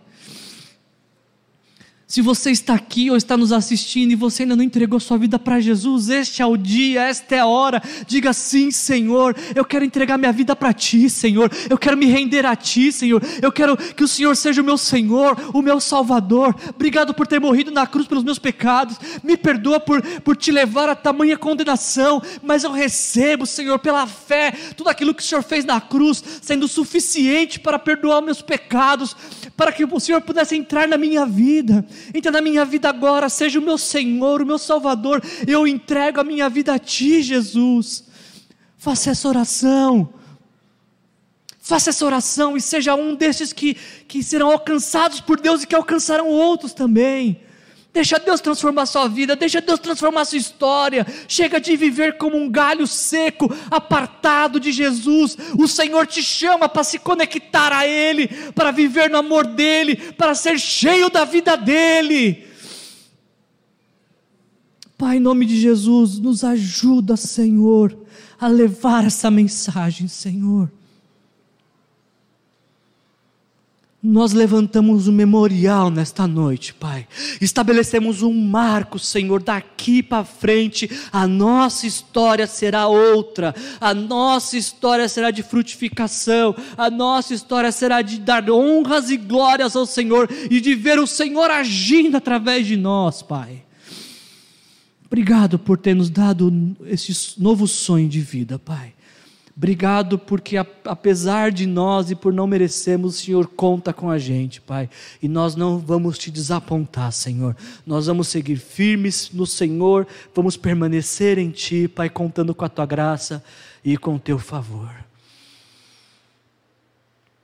[2.16, 5.38] Se você está aqui ou está nos assistindo e você ainda não entregou sua vida
[5.38, 7.84] para Jesus, este é o dia, esta é a hora.
[8.08, 9.36] Diga sim, Senhor.
[9.54, 11.52] Eu quero entregar minha vida para Ti, Senhor.
[11.70, 13.22] Eu quero me render a Ti, Senhor.
[13.42, 16.56] Eu quero que o Senhor seja o meu Senhor, o meu Salvador.
[16.74, 18.98] Obrigado por ter morrido na cruz pelos meus pecados.
[19.22, 22.22] Me perdoa por, por te levar a tamanha condenação.
[22.42, 26.66] Mas eu recebo, Senhor, pela fé, tudo aquilo que o Senhor fez na cruz, sendo
[26.66, 29.18] suficiente para perdoar meus pecados,
[29.58, 31.86] para que o Senhor pudesse entrar na minha vida.
[32.14, 35.22] Entra na minha vida agora, seja o meu Senhor, o meu Salvador.
[35.48, 38.06] Eu entrego a minha vida a Ti, Jesus.
[38.78, 40.14] Faça essa oração.
[41.60, 43.74] Faça essa oração e seja um desses que,
[44.08, 47.42] que serão alcançados por Deus e que alcançarão outros também.
[47.96, 51.08] Deixa Deus transformar sua vida, deixa Deus transformar sua história.
[51.30, 55.38] Chega de viver como um galho seco, apartado de Jesus.
[55.58, 60.36] O Senhor te chama para se conectar a Ele, para viver no amor dEle, para
[60.36, 62.46] ser cheio da vida dEle.
[64.98, 67.98] Pai, em nome de Jesus, nos ajuda, Senhor,
[68.38, 70.70] a levar essa mensagem, Senhor.
[74.08, 77.08] Nós levantamos um memorial nesta noite, Pai.
[77.42, 83.56] Estabelecemos um marco, Senhor, daqui para frente a nossa história será outra.
[83.82, 86.56] A nossa história será de frutificação.
[86.78, 91.08] A nossa história será de dar honras e glórias ao Senhor e de ver o
[91.08, 93.64] Senhor agindo através de nós, Pai.
[95.08, 98.95] Obrigado por ter nos dado esse novo sonho de vida, Pai.
[99.58, 104.60] Obrigado porque apesar de nós e por não merecermos, o Senhor conta com a gente,
[104.60, 104.90] Pai.
[105.22, 107.56] E nós não vamos te desapontar, Senhor.
[107.86, 112.86] Nós vamos seguir firmes no Senhor, vamos permanecer em Ti, Pai, contando com a Tua
[112.86, 113.42] graça
[113.84, 114.94] e com o Teu favor.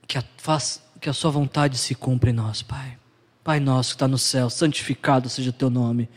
[0.06, 2.98] Que a, faz, que a Sua vontade se cumpra em nós, Pai.
[3.42, 6.10] Pai nosso que está no céu, santificado seja o Teu nome.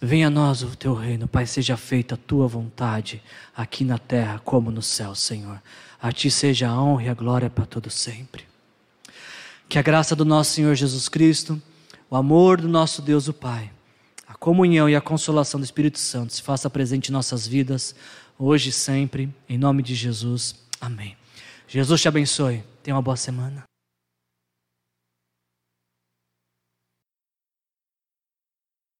[0.00, 3.22] Venha a nós o teu reino, Pai, seja feita a tua vontade,
[3.56, 5.60] aqui na terra como no céu, Senhor.
[6.00, 8.44] A ti seja a honra e a glória para todo sempre.
[9.68, 11.60] Que a graça do nosso Senhor Jesus Cristo,
[12.10, 13.70] o amor do nosso Deus o Pai,
[14.28, 17.94] a comunhão e a consolação do Espírito Santo se faça presente em nossas vidas,
[18.38, 20.54] hoje e sempre, em nome de Jesus.
[20.78, 21.16] Amém.
[21.66, 22.62] Jesus te abençoe.
[22.82, 23.64] Tenha uma boa semana.